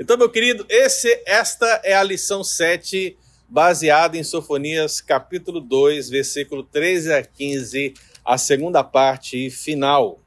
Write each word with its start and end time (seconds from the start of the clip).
Então, 0.00 0.16
meu 0.16 0.30
querido, 0.30 0.64
esse, 0.70 1.22
esta 1.26 1.66
é 1.84 1.92
a 1.92 2.02
lição 2.02 2.42
7, 2.42 3.18
baseada 3.46 4.16
em 4.16 4.24
Sofonias, 4.24 4.98
capítulo 4.98 5.60
2, 5.60 6.08
versículo 6.08 6.62
13 6.62 7.12
a 7.12 7.22
15, 7.22 7.92
a 8.24 8.38
segunda 8.38 8.82
parte 8.82 9.50
final, 9.50 10.18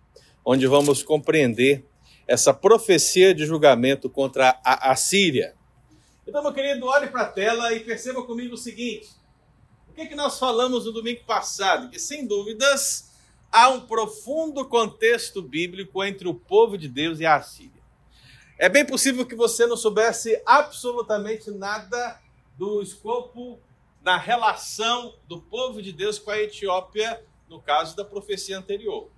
onde 0.46 0.68
vamos 0.68 1.02
compreender 1.02 1.84
essa 2.28 2.54
profecia 2.54 3.34
de 3.34 3.48
julgamento 3.48 4.12
contra 4.12 4.62
a 4.64 4.92
Assíria. 4.92 5.56
Então, 6.28 6.44
meu 6.44 6.54
querido, 6.54 6.86
olhe 6.86 7.08
para 7.08 7.24
a 7.24 7.30
tela 7.30 7.74
e 7.74 7.80
perceba 7.80 8.22
comigo 8.22 8.54
o 8.54 8.58
seguinte: 8.58 9.10
o 9.90 9.94
que, 9.94 10.06
que 10.06 10.14
nós 10.14 10.38
falamos 10.38 10.86
no 10.86 10.92
domingo 10.92 11.24
passado? 11.26 11.90
Que, 11.90 11.98
sem 11.98 12.28
dúvidas, 12.28 13.10
há 13.52 13.70
um 13.70 13.80
profundo 13.80 14.66
contexto 14.66 15.42
bíblico 15.42 16.04
entre 16.04 16.28
o 16.28 16.36
povo 16.36 16.78
de 16.78 16.88
Deus 16.88 17.20
e 17.20 17.26
a 17.26 17.38
Assíria. 17.38 17.73
É 18.58 18.70
bem 18.70 18.86
possível 18.86 19.26
que 19.26 19.36
você 19.36 19.66
não 19.66 19.76
soubesse 19.76 20.42
absolutamente 20.46 21.50
nada 21.50 22.22
do 22.58 22.82
escopo 22.82 23.60
da 24.02 24.18
relação 24.18 25.16
do 25.28 25.42
povo 25.42 25.82
de 25.82 25.92
Deus 25.92 26.20
com 26.20 26.30
a 26.30 26.38
Etiópia, 26.38 27.26
no 27.50 27.62
caso 27.62 27.96
da 27.96 28.06
profecia 28.06 28.58
anterior. 28.58 29.10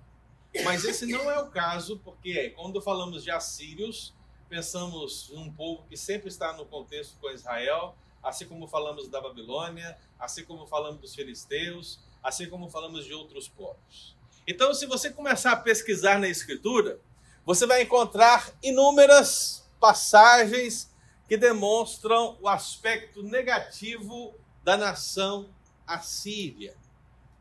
Mas 0.64 0.84
esse 0.84 1.04
não 1.06 1.30
é 1.30 1.38
o 1.38 1.50
caso, 1.50 2.00
porque 2.04 2.50
quando 2.50 2.80
falamos 2.80 3.22
de 3.22 3.30
assírios, 3.30 4.14
pensamos 4.48 5.30
num 5.34 5.52
povo 5.52 5.84
que 5.88 5.96
sempre 5.96 6.28
está 6.28 6.52
no 6.54 6.64
contexto 6.64 7.18
com 7.20 7.30
Israel, 7.30 7.94
assim 8.22 8.46
como 8.46 8.66
falamos 8.66 9.08
da 9.08 9.20
Babilônia, 9.20 9.98
assim 10.18 10.44
como 10.44 10.66
falamos 10.66 11.00
dos 11.00 11.14
filisteus, 11.14 12.00
assim 12.22 12.48
como 12.48 12.70
falamos 12.70 13.04
de 13.04 13.12
outros 13.12 13.48
povos. 13.48 14.16
Então, 14.46 14.72
se 14.72 14.86
você 14.86 15.10
começar 15.10 15.52
a 15.52 15.56
pesquisar 15.56 16.18
na 16.18 16.28
Escritura, 16.28 17.00
você 17.46 17.64
vai 17.64 17.82
encontrar 17.82 18.52
inúmeras 18.60 19.64
passagens 19.78 20.92
que 21.28 21.36
demonstram 21.36 22.36
o 22.42 22.48
aspecto 22.48 23.22
negativo 23.22 24.34
da 24.64 24.76
nação 24.76 25.48
assíria. 25.86 26.76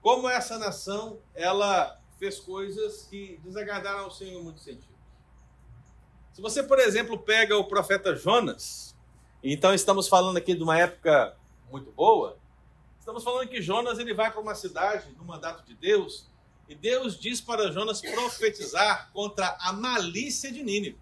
Como 0.03 0.29
essa 0.29 0.59
nação, 0.59 1.17
ela 1.33 1.99
fez 2.19 2.39
coisas 2.39 3.07
que 3.09 3.39
desagradaram 3.43 4.01
ao 4.01 4.11
Senhor 4.11 4.39
em 4.39 4.43
muitos 4.43 4.63
sentidos. 4.63 4.95
Se 6.33 6.41
você, 6.41 6.61
por 6.61 6.77
exemplo, 6.77 7.17
pega 7.17 7.57
o 7.57 7.63
profeta 7.63 8.15
Jonas, 8.15 8.95
então 9.43 9.73
estamos 9.73 10.07
falando 10.07 10.37
aqui 10.37 10.53
de 10.53 10.61
uma 10.61 10.77
época 10.77 11.35
muito 11.71 11.91
boa, 11.91 12.37
estamos 12.99 13.23
falando 13.23 13.49
que 13.49 13.59
Jonas 13.59 13.97
ele 13.97 14.13
vai 14.13 14.31
para 14.31 14.41
uma 14.41 14.53
cidade 14.53 15.11
no 15.17 15.25
mandato 15.25 15.65
de 15.65 15.73
Deus 15.73 16.29
e 16.67 16.73
Deus 16.73 17.19
diz 17.19 17.39
para 17.39 17.71
Jonas 17.71 18.01
profetizar 18.01 19.11
contra 19.11 19.55
a 19.59 19.71
malícia 19.71 20.51
de 20.51 20.63
Nínive. 20.63 20.99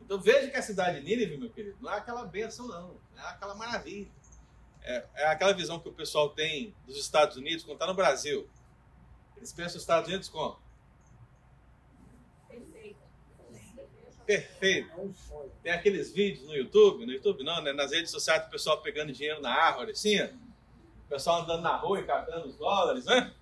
Então 0.00 0.20
veja 0.20 0.50
que 0.50 0.56
a 0.56 0.62
cidade 0.62 1.00
de 1.00 1.06
Nínive, 1.06 1.36
meu 1.36 1.50
querido, 1.50 1.76
não 1.80 1.92
é 1.92 1.98
aquela 1.98 2.24
benção, 2.24 2.66
não. 2.66 3.00
Não 3.14 3.22
é 3.22 3.28
aquela 3.28 3.54
maravilha. 3.54 4.10
É, 4.82 5.06
é 5.14 5.26
aquela 5.28 5.52
visão 5.52 5.78
que 5.78 5.88
o 5.88 5.92
pessoal 5.92 6.30
tem 6.30 6.74
dos 6.86 6.98
Estados 6.98 7.36
Unidos 7.36 7.64
quando 7.64 7.76
está 7.76 7.86
no 7.86 7.94
Brasil. 7.94 8.48
Eles 9.36 9.52
pensam 9.52 9.76
os 9.76 9.82
Estados 9.82 10.08
Unidos 10.08 10.28
como? 10.28 10.58
Perfeito. 12.48 12.98
Perfeito. 14.26 15.14
Tem 15.62 15.72
aqueles 15.72 16.12
vídeos 16.12 16.46
no 16.46 16.54
YouTube, 16.54 17.06
no 17.06 17.12
YouTube 17.12 17.44
não, 17.44 17.62
né? 17.62 17.72
nas 17.72 17.92
redes 17.92 18.10
sociais, 18.10 18.46
o 18.46 18.50
pessoal 18.50 18.82
pegando 18.82 19.12
dinheiro 19.12 19.40
na 19.40 19.54
árvore, 19.54 19.92
assim, 19.92 20.20
o 20.22 21.08
pessoal 21.08 21.42
andando 21.42 21.62
na 21.62 21.76
rua 21.76 22.00
e 22.00 22.04
catando 22.04 22.48
os 22.48 22.56
dólares, 22.56 23.06
né? 23.06 23.32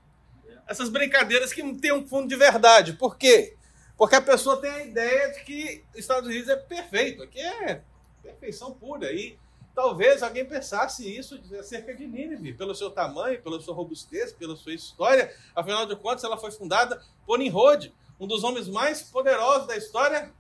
Essas 0.67 0.89
brincadeiras 0.89 1.53
que 1.53 1.63
não 1.63 1.77
tem 1.77 1.93
um 1.93 2.07
fundo 2.07 2.29
de 2.29 2.37
verdade. 2.37 2.95
Por 2.95 3.17
quê? 3.17 3.57
Porque 3.97 4.15
a 4.17 4.23
pessoa 4.23 4.61
tem 4.61 4.71
a 4.71 4.85
ideia 4.85 5.33
de 5.33 5.45
que 5.45 5.85
os 5.93 6.01
Estados 6.01 6.29
Unidos 6.29 6.49
é 6.49 6.57
perfeito, 6.57 7.23
aqui 7.23 7.41
é 7.41 7.83
perfeição 8.23 8.73
pura. 8.73 9.13
E 9.13 9.39
talvez 9.75 10.23
alguém 10.23 10.45
pensasse 10.45 11.09
isso 11.09 11.41
acerca 11.59 11.95
de 11.95 12.07
Nínive, 12.07 12.55
pelo 12.55 12.75
seu 12.75 12.91
tamanho, 12.91 13.41
pela 13.43 13.61
sua 13.61 13.75
robustez, 13.75 14.33
pela 14.33 14.57
sua 14.57 14.75
história. 14.75 15.35
Afinal 15.55 15.87
de 15.87 15.97
contas, 15.97 16.25
ela 16.25 16.37
foi 16.37 16.51
fundada 16.51 17.03
por 17.27 17.39
Nimrod, 17.39 17.93
um 18.19 18.27
dos 18.27 18.45
homens 18.45 18.69
mais 18.69 19.03
poderosos 19.03 19.67
da 19.67 19.77
história 19.77 20.33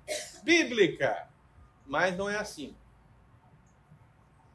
bíblica. 0.42 1.28
Mas 1.86 2.16
não 2.16 2.28
é 2.28 2.38
assim. 2.38 2.74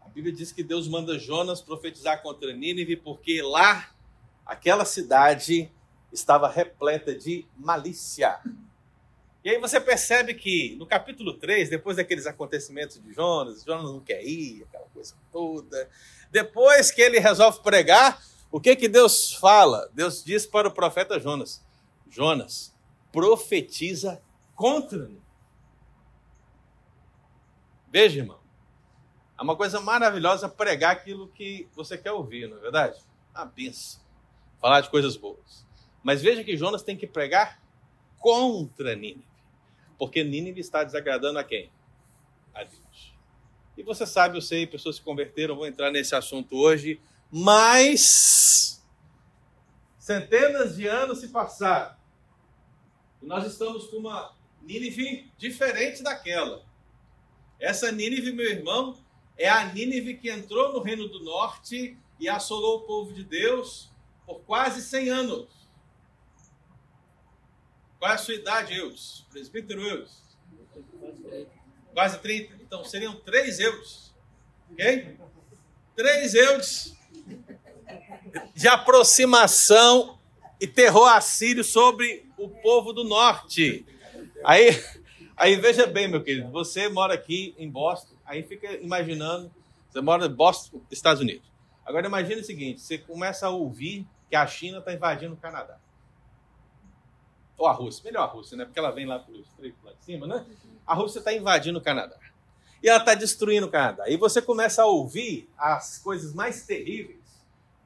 A 0.01 0.09
Bíblia 0.09 0.33
diz 0.33 0.51
que 0.51 0.63
Deus 0.63 0.87
manda 0.87 1.19
Jonas 1.19 1.61
profetizar 1.61 2.21
contra 2.21 2.51
Nínive, 2.53 2.95
porque 2.95 3.41
lá 3.41 3.91
aquela 4.47 4.85
cidade 4.85 5.69
estava 6.11 6.49
repleta 6.49 7.13
de 7.13 7.45
malícia. 7.57 8.39
E 9.43 9.49
aí 9.49 9.59
você 9.59 9.79
percebe 9.79 10.33
que 10.33 10.75
no 10.77 10.85
capítulo 10.85 11.33
3, 11.33 11.69
depois 11.69 11.97
daqueles 11.97 12.25
acontecimentos 12.25 13.01
de 13.01 13.13
Jonas, 13.13 13.63
Jonas 13.63 13.83
não 13.83 13.99
quer 13.99 14.23
ir, 14.23 14.63
aquela 14.63 14.87
coisa 14.87 15.15
toda. 15.31 15.89
Depois 16.31 16.91
que 16.91 17.01
ele 17.01 17.19
resolve 17.19 17.61
pregar, 17.61 18.21
o 18.49 18.59
que 18.59 18.75
que 18.75 18.87
Deus 18.87 19.33
fala? 19.33 19.89
Deus 19.93 20.23
diz 20.23 20.45
para 20.45 20.67
o 20.67 20.73
profeta 20.73 21.19
Jonas: 21.19 21.63
Jonas, 22.09 22.73
profetiza 23.11 24.21
contra-me. 24.55 25.21
Veja, 27.89 28.19
irmão, 28.19 28.39
é 29.37 29.41
uma 29.41 29.55
coisa 29.55 29.79
maravilhosa 29.79 30.49
pregar 30.49 30.91
aquilo 30.91 31.27
que 31.29 31.67
você 31.73 31.97
quer 31.97 32.11
ouvir, 32.11 32.49
não 32.49 32.57
é 32.57 32.61
verdade? 32.61 32.99
A 33.33 33.45
benção 33.45 34.06
falar 34.59 34.81
de 34.81 34.89
coisas 34.89 35.15
boas. 35.15 35.65
Mas 36.03 36.21
veja 36.21 36.43
que 36.43 36.57
Jonas 36.57 36.83
tem 36.83 36.95
que 36.95 37.07
pregar 37.07 37.61
contra 38.19 38.95
Nínive. 38.95 39.27
Porque 39.97 40.23
Nínive 40.23 40.61
está 40.61 40.83
desagradando 40.83 41.39
a 41.39 41.43
quem? 41.43 41.71
A 42.53 42.63
Deus. 42.63 43.13
E 43.77 43.83
você 43.83 44.05
sabe, 44.05 44.37
eu 44.37 44.41
sei, 44.41 44.65
pessoas 44.65 44.95
se 44.95 45.01
converteram, 45.01 45.55
vou 45.55 45.67
entrar 45.67 45.91
nesse 45.91 46.15
assunto 46.15 46.55
hoje, 46.55 46.99
mas 47.31 48.83
centenas 49.99 50.75
de 50.75 50.87
anos 50.87 51.19
se 51.19 51.27
passaram. 51.27 51.95
E 53.21 53.25
nós 53.25 53.45
estamos 53.45 53.87
com 53.87 53.97
uma 53.97 54.35
Nínive 54.61 55.31
diferente 55.37 56.01
daquela. 56.01 56.63
Essa 57.59 57.91
Nínive, 57.91 58.31
meu 58.31 58.49
irmão, 58.49 58.97
é 59.37 59.47
a 59.47 59.65
Nínive 59.65 60.17
que 60.17 60.29
entrou 60.29 60.73
no 60.73 60.81
Reino 60.81 61.07
do 61.07 61.23
Norte 61.23 61.97
e 62.19 62.27
assolou 62.27 62.77
o 62.77 62.81
povo 62.81 63.13
de 63.13 63.23
Deus 63.23 63.91
por 64.27 64.41
quase 64.41 64.81
100 64.81 65.09
anos. 65.09 65.47
Qual 67.97 68.11
é 68.11 68.15
a 68.15 68.17
sua 68.17 68.35
idade, 68.35 68.73
Eudes? 68.73 69.25
Presbítero 69.31 69.81
Eudes? 69.81 70.21
Quase 71.93 72.19
30. 72.19 72.55
Então 72.61 72.83
seriam 72.83 73.15
3 73.15 73.59
euros. 73.59 74.13
Ok? 74.71 75.17
3 75.95 76.33
euros 76.35 76.93
de 78.53 78.67
aproximação 78.67 80.19
e 80.59 80.67
terror 80.67 81.07
assírio 81.07 81.63
sobre 81.63 82.29
o 82.37 82.49
povo 82.49 82.91
do 82.91 83.03
norte. 83.03 83.85
Aí, 84.43 84.69
aí 85.35 85.55
veja 85.55 85.87
bem, 85.87 86.07
meu 86.07 86.21
querido, 86.23 86.51
você 86.51 86.89
mora 86.89 87.13
aqui 87.13 87.55
em 87.57 87.69
Boston, 87.69 88.15
aí 88.25 88.43
fica 88.43 88.75
imaginando, 88.77 89.51
você 89.89 90.01
mora 90.01 90.25
em 90.25 90.31
Boston, 90.31 90.81
Estados 90.91 91.21
Unidos. 91.21 91.47
Agora 91.85 92.05
imagine 92.05 92.41
o 92.41 92.43
seguinte, 92.43 92.81
você 92.81 92.97
começa 92.97 93.47
a 93.47 93.49
ouvir 93.49 94.05
que 94.29 94.35
a 94.35 94.45
China 94.45 94.79
está 94.79 94.93
invadindo 94.93 95.33
o 95.33 95.37
Canadá. 95.37 95.79
Ou 97.57 97.65
a 97.65 97.71
Rússia, 97.71 98.03
melhor 98.03 98.23
a 98.23 98.31
Rússia, 98.31 98.55
né? 98.55 98.65
Porque 98.65 98.77
ela 98.77 98.91
vem 98.91 99.05
lá 99.05 99.19
pelo 99.19 99.39
estreito 99.39 99.77
lá 99.83 99.93
de 99.93 100.03
cima, 100.03 100.27
né? 100.27 100.45
A 100.85 100.93
Rússia 100.93 101.19
está 101.19 101.33
invadindo 101.33 101.79
o 101.79 101.81
Canadá. 101.81 102.17
E 102.81 102.87
ela 102.87 102.99
está 102.99 103.15
destruindo 103.15 103.65
o 103.65 103.71
Canadá. 103.71 104.07
E 104.07 104.15
você 104.17 104.41
começa 104.41 104.83
a 104.83 104.85
ouvir 104.85 105.49
as 105.57 105.97
coisas 105.97 106.33
mais 106.33 106.65
terríveis 106.65 107.19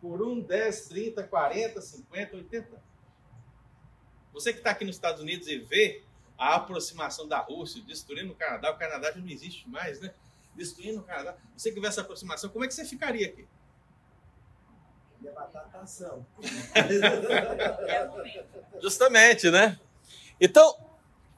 por 0.02 0.22
um, 0.22 0.41
10, 0.41 0.88
30, 0.88 1.24
40, 1.24 1.79
50, 1.79 2.35
80 2.38 2.68
anos. 2.68 2.91
Você 4.34 4.52
que 4.52 4.59
está 4.59 4.72
aqui 4.72 4.84
nos 4.84 4.96
Estados 4.96 5.22
Unidos 5.22 5.47
e 5.47 5.59
vê 5.59 6.03
a 6.38 6.56
aproximação 6.56 7.28
da 7.28 7.40
Rússia 7.40 7.81
destruindo 7.84 8.34
o 8.34 8.35
Canadá, 8.35 8.72
o 8.72 8.78
Canadá 8.78 9.12
já 9.12 9.19
não 9.19 9.29
existe 9.29 9.69
mais, 9.69 10.02
né? 10.02 10.13
Destruindo 10.55 10.99
o 10.99 11.03
Canadá. 11.03 11.37
Você 11.55 11.72
que 11.72 11.79
vê 11.79 11.87
essa 11.87 12.02
aproximação, 12.02 12.49
como 12.49 12.66
é 12.66 12.67
que 12.67 12.73
você 12.73 12.84
ficaria 12.84 13.28
aqui? 13.28 13.47
Ia 15.23 15.32
batatação. 15.32 16.26
Justamente, 18.82 19.52
né? 19.52 19.79
Então, 20.40 20.76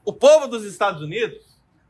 o 0.06 0.14
povo 0.14 0.48
dos 0.48 0.64
Estados 0.64 1.02
Unidos, 1.02 1.44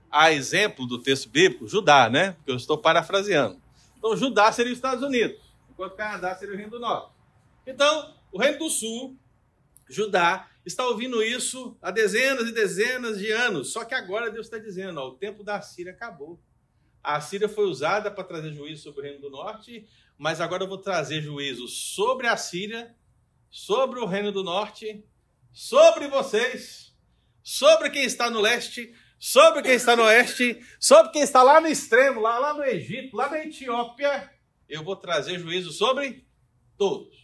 a 0.10 0.32
exemplo 0.32 0.88
do 0.88 1.02
texto 1.02 1.30
bíblico, 1.30 1.68
Judá, 1.68 2.10
né? 2.10 2.32
Porque 2.34 2.52
eu 2.52 2.56
estou 2.56 2.78
parafraseando. 2.78 3.62
Então, 3.98 4.18
Judá 4.18 4.52
seria 4.52 4.72
os 4.72 4.78
Estados 4.78 5.04
Unidos, 5.04 5.40
enquanto 5.70 5.96
Canadá 5.96 6.36
seria 6.36 6.54
o 6.54 6.58
Reino 6.58 6.72
do 6.72 6.80
Norte. 6.80 7.14
Então, 7.66 8.14
o 8.32 8.40
Reino 8.40 8.58
do 8.58 8.70
Sul, 8.70 9.16
Judá, 9.88 10.50
está 10.66 10.88
ouvindo 10.88 11.22
isso 11.22 11.78
há 11.82 11.92
dezenas 11.92 12.48
e 12.48 12.52
dezenas 12.52 13.20
de 13.20 13.32
anos. 13.32 13.72
Só 13.72 13.86
que 13.86 13.94
agora 13.94 14.32
Deus 14.32 14.48
está 14.48 14.58
dizendo: 14.58 15.00
ó, 15.00 15.10
o 15.10 15.16
tempo 15.16 15.44
da 15.44 15.62
Síria 15.62 15.92
acabou. 15.92 16.40
A 17.04 17.20
Síria 17.20 17.50
foi 17.50 17.66
usada 17.66 18.10
para 18.10 18.24
trazer 18.24 18.54
juízo 18.54 18.84
sobre 18.84 19.02
o 19.02 19.04
Reino 19.04 19.20
do 19.20 19.30
Norte 19.30 19.88
mas 20.18 20.40
agora 20.40 20.64
eu 20.64 20.68
vou 20.68 20.78
trazer 20.78 21.22
juízo 21.22 21.68
sobre 21.68 22.28
a 22.28 22.38
Síria, 22.38 22.96
sobre 23.50 24.00
o 24.00 24.06
Reino 24.06 24.32
do 24.32 24.44
Norte, 24.44 25.04
sobre 25.52 26.08
vocês, 26.08 26.94
sobre 27.44 27.90
quem 27.90 28.04
está 28.04 28.30
no 28.30 28.42
leste, 28.42 28.94
sobre 29.20 29.62
quem 29.62 29.74
está 29.74 29.96
no 29.96 30.04
oeste, 30.04 30.60
sobre 30.80 31.12
quem 31.12 31.22
está 31.22 31.44
lá 31.44 31.62
no 31.62 31.68
extremo, 31.68 32.20
lá, 32.20 32.40
lá 32.40 32.54
no 32.54 32.64
Egito, 32.64 33.16
lá 33.16 33.30
na 33.30 33.40
Etiópia, 33.40 34.32
eu 34.68 34.84
vou 34.84 34.96
trazer 34.96 35.40
juízo 35.40 35.72
sobre 35.72 36.26
todos. 36.78 37.16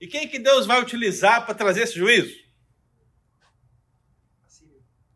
E 0.00 0.06
quem 0.06 0.28
que 0.28 0.38
Deus 0.38 0.66
vai 0.66 0.80
utilizar 0.80 1.44
para 1.44 1.54
trazer 1.54 1.82
esse 1.82 1.94
juízo? 1.94 2.34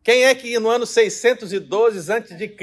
Quem 0.03 0.25
é 0.25 0.35
que 0.35 0.59
no 0.59 0.69
ano 0.69 0.85
612 0.85 2.11
a.C. 2.11 2.55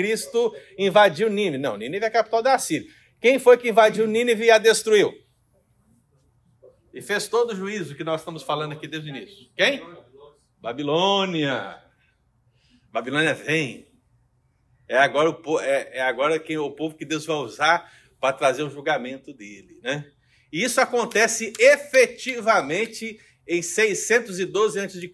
invadiu 0.77 1.31
Nínive? 1.31 1.57
Não, 1.57 1.77
Nínive 1.77 2.05
é 2.05 2.09
a 2.09 2.11
capital 2.11 2.43
da 2.43 2.59
Síria. 2.59 2.91
Quem 3.21 3.39
foi 3.39 3.59
que 3.59 3.69
invadiu 3.69 4.07
Nínive 4.07 4.45
e 4.45 4.51
a 4.51 4.59
destruiu? 4.59 5.13
E 6.93 7.03
fez 7.03 7.29
todo 7.29 7.53
o 7.53 7.57
juízo 7.57 7.95
que 7.95 8.03
nós 8.03 8.21
estamos 8.21 8.43
falando 8.43 8.73
aqui 8.73 8.89
desde 8.89 9.11
o 9.11 9.15
início. 9.15 9.49
Quem? 9.55 9.87
Babilônia. 10.59 11.81
Babilônia 12.91 13.35
vem. 13.35 13.87
É 14.89 14.99
agora, 14.99 15.31
o, 15.31 15.61
é, 15.61 15.99
é 15.99 16.03
agora 16.03 16.39
quem, 16.39 16.59
o 16.59 16.71
povo 16.71 16.97
que 16.97 17.05
Deus 17.05 17.25
vai 17.25 17.37
usar 17.37 17.93
para 18.19 18.33
trazer 18.33 18.63
o 18.65 18.71
julgamento 18.71 19.33
dele. 19.33 19.79
Né? 19.83 20.11
E 20.53 20.65
isso 20.65 20.81
acontece 20.81 21.53
efetivamente 21.59 23.21
em 23.47 23.63
612 23.63 24.81
a.C. 24.81 25.11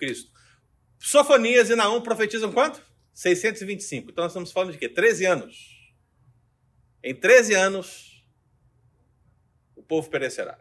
Sofonias 0.99 1.69
e 1.69 1.76
Naum 1.76 2.00
profetizam 2.00 2.52
quanto? 2.52 2.82
625. 3.12 4.11
Então 4.11 4.25
nós 4.25 4.32
estamos 4.32 4.50
falando 4.50 4.73
de 4.73 4.79
quê? 4.79 4.88
13 4.88 5.26
anos. 5.26 5.75
Em 7.06 7.14
13 7.14 7.55
anos, 7.55 8.26
o 9.76 9.81
povo 9.81 10.11
perecerá. 10.11 10.58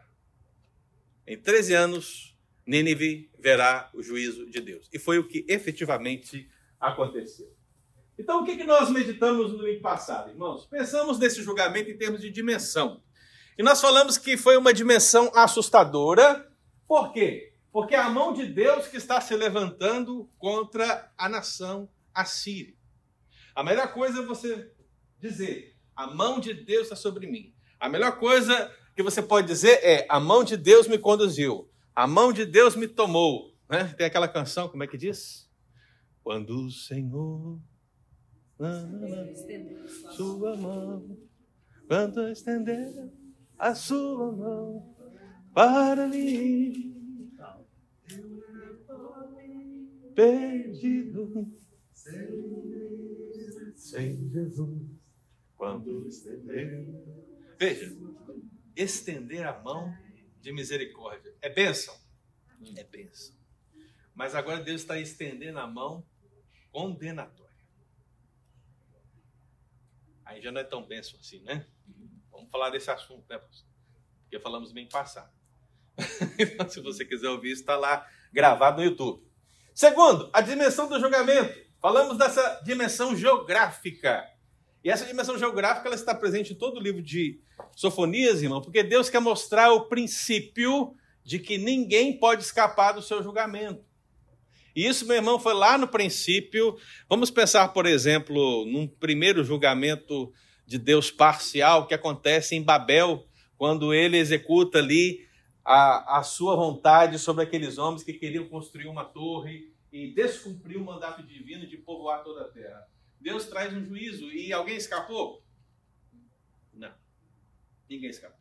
Em 1.26 1.36
13 1.36 1.74
anos, 1.74 2.38
Nínive 2.64 3.28
verá 3.36 3.90
o 3.92 4.00
juízo 4.00 4.48
de 4.48 4.60
Deus. 4.60 4.88
E 4.92 4.98
foi 5.00 5.18
o 5.18 5.26
que 5.26 5.44
efetivamente 5.48 6.48
aconteceu. 6.78 7.52
Então, 8.16 8.44
o 8.44 8.46
que 8.46 8.62
nós 8.62 8.88
meditamos 8.90 9.50
no 9.50 9.58
domingo 9.58 9.80
passado, 9.80 10.30
irmãos? 10.30 10.66
Pensamos 10.66 11.18
nesse 11.18 11.42
julgamento 11.42 11.90
em 11.90 11.98
termos 11.98 12.20
de 12.20 12.30
dimensão. 12.30 13.02
E 13.58 13.62
nós 13.64 13.80
falamos 13.80 14.16
que 14.16 14.36
foi 14.36 14.56
uma 14.56 14.72
dimensão 14.72 15.32
assustadora. 15.34 16.48
Por 16.86 17.12
quê? 17.12 17.54
Porque 17.72 17.96
é 17.96 17.98
a 17.98 18.08
mão 18.08 18.32
de 18.32 18.46
Deus 18.46 18.86
que 18.86 18.98
está 18.98 19.20
se 19.20 19.34
levantando 19.34 20.30
contra 20.38 21.12
a 21.18 21.28
nação 21.28 21.90
assíria. 22.14 22.76
A 23.52 23.64
melhor 23.64 23.92
coisa 23.92 24.22
é 24.22 24.24
você 24.24 24.70
dizer: 25.18 25.75
a 25.96 26.06
mão 26.06 26.38
de 26.38 26.52
Deus 26.52 26.84
está 26.84 26.96
sobre 26.96 27.26
mim. 27.26 27.54
A 27.80 27.88
melhor 27.88 28.18
coisa 28.18 28.70
que 28.94 29.02
você 29.02 29.22
pode 29.22 29.46
dizer 29.46 29.80
é: 29.82 30.06
a 30.08 30.20
mão 30.20 30.44
de 30.44 30.56
Deus 30.56 30.86
me 30.86 30.98
conduziu. 30.98 31.68
A 31.94 32.06
mão 32.06 32.32
de 32.32 32.44
Deus 32.44 32.76
me 32.76 32.86
tomou. 32.86 33.54
Né? 33.68 33.84
Tem 33.96 34.06
aquela 34.06 34.28
canção, 34.28 34.68
como 34.68 34.84
é 34.84 34.86
que 34.86 34.98
diz? 34.98 35.50
Quando 36.22 36.66
o 36.66 36.70
Senhor 36.70 37.58
sua 40.16 40.56
mão, 40.56 41.18
quando 41.86 42.28
estender 42.28 43.10
a 43.58 43.74
sua 43.74 44.32
mão 44.32 44.96
para 45.52 46.08
mim 46.08 46.92
perdido 50.14 51.46
sem 53.74 54.30
Jesus 54.30 54.95
quando 55.56 56.06
estender. 56.06 56.86
Veja, 57.58 57.96
estender 58.74 59.46
a 59.46 59.58
mão 59.58 59.92
de 60.40 60.52
misericórdia 60.52 61.34
é 61.40 61.48
bênção? 61.48 61.94
É 62.76 62.84
bênção. 62.84 63.34
Mas 64.14 64.34
agora 64.34 64.62
Deus 64.62 64.82
está 64.82 64.98
estendendo 64.98 65.58
a 65.58 65.66
mão 65.66 66.06
condenatória. 66.70 67.46
Aí 70.24 70.42
já 70.42 70.50
não 70.50 70.60
é 70.60 70.64
tão 70.64 70.86
bênção 70.86 71.18
assim, 71.20 71.40
né? 71.42 71.66
Vamos 72.30 72.50
falar 72.50 72.70
desse 72.70 72.90
assunto, 72.90 73.24
né, 73.28 73.38
pastor? 73.38 73.68
Porque 74.22 74.40
falamos 74.40 74.72
bem 74.72 74.88
passado. 74.88 75.32
então, 76.38 76.68
se 76.68 76.80
você 76.80 77.04
quiser 77.04 77.28
ouvir, 77.28 77.52
está 77.52 77.76
lá 77.76 78.08
gravado 78.32 78.78
no 78.78 78.84
YouTube. 78.84 79.26
Segundo, 79.74 80.30
a 80.32 80.40
dimensão 80.40 80.88
do 80.88 80.98
julgamento. 80.98 81.66
Falamos 81.80 82.18
dessa 82.18 82.60
dimensão 82.64 83.14
geográfica. 83.14 84.26
E 84.86 84.88
essa 84.88 85.04
dimensão 85.04 85.36
geográfica 85.36 85.88
ela 85.88 85.96
está 85.96 86.14
presente 86.14 86.52
em 86.52 86.56
todo 86.56 86.76
o 86.76 86.80
livro 86.80 87.02
de 87.02 87.40
Sofonias, 87.74 88.40
irmão, 88.40 88.62
porque 88.62 88.84
Deus 88.84 89.10
quer 89.10 89.18
mostrar 89.18 89.72
o 89.72 89.86
princípio 89.86 90.94
de 91.24 91.40
que 91.40 91.58
ninguém 91.58 92.16
pode 92.16 92.44
escapar 92.44 92.92
do 92.92 93.02
seu 93.02 93.20
julgamento. 93.20 93.84
E 94.76 94.86
isso, 94.86 95.04
meu 95.04 95.16
irmão, 95.16 95.40
foi 95.40 95.54
lá 95.54 95.76
no 95.76 95.88
princípio. 95.88 96.76
Vamos 97.08 97.32
pensar, 97.32 97.66
por 97.72 97.84
exemplo, 97.84 98.64
num 98.66 98.86
primeiro 98.86 99.42
julgamento 99.42 100.32
de 100.64 100.78
Deus 100.78 101.10
parcial 101.10 101.88
que 101.88 101.94
acontece 101.94 102.54
em 102.54 102.62
Babel, 102.62 103.26
quando 103.58 103.92
ele 103.92 104.16
executa 104.16 104.78
ali 104.78 105.26
a, 105.64 106.20
a 106.20 106.22
sua 106.22 106.54
vontade 106.54 107.18
sobre 107.18 107.42
aqueles 107.42 107.76
homens 107.76 108.04
que 108.04 108.12
queriam 108.12 108.46
construir 108.46 108.86
uma 108.86 109.04
torre 109.04 109.68
e 109.90 110.14
descumprir 110.14 110.80
o 110.80 110.84
mandato 110.84 111.24
divino 111.24 111.66
de 111.66 111.76
povoar 111.76 112.22
toda 112.22 112.42
a 112.42 112.48
terra. 112.48 112.86
Deus 113.26 113.46
traz 113.46 113.74
um 113.74 113.84
juízo 113.84 114.30
e 114.30 114.52
alguém 114.52 114.76
escapou? 114.76 115.44
Não. 116.72 116.94
Ninguém 117.90 118.08
escapou. 118.08 118.38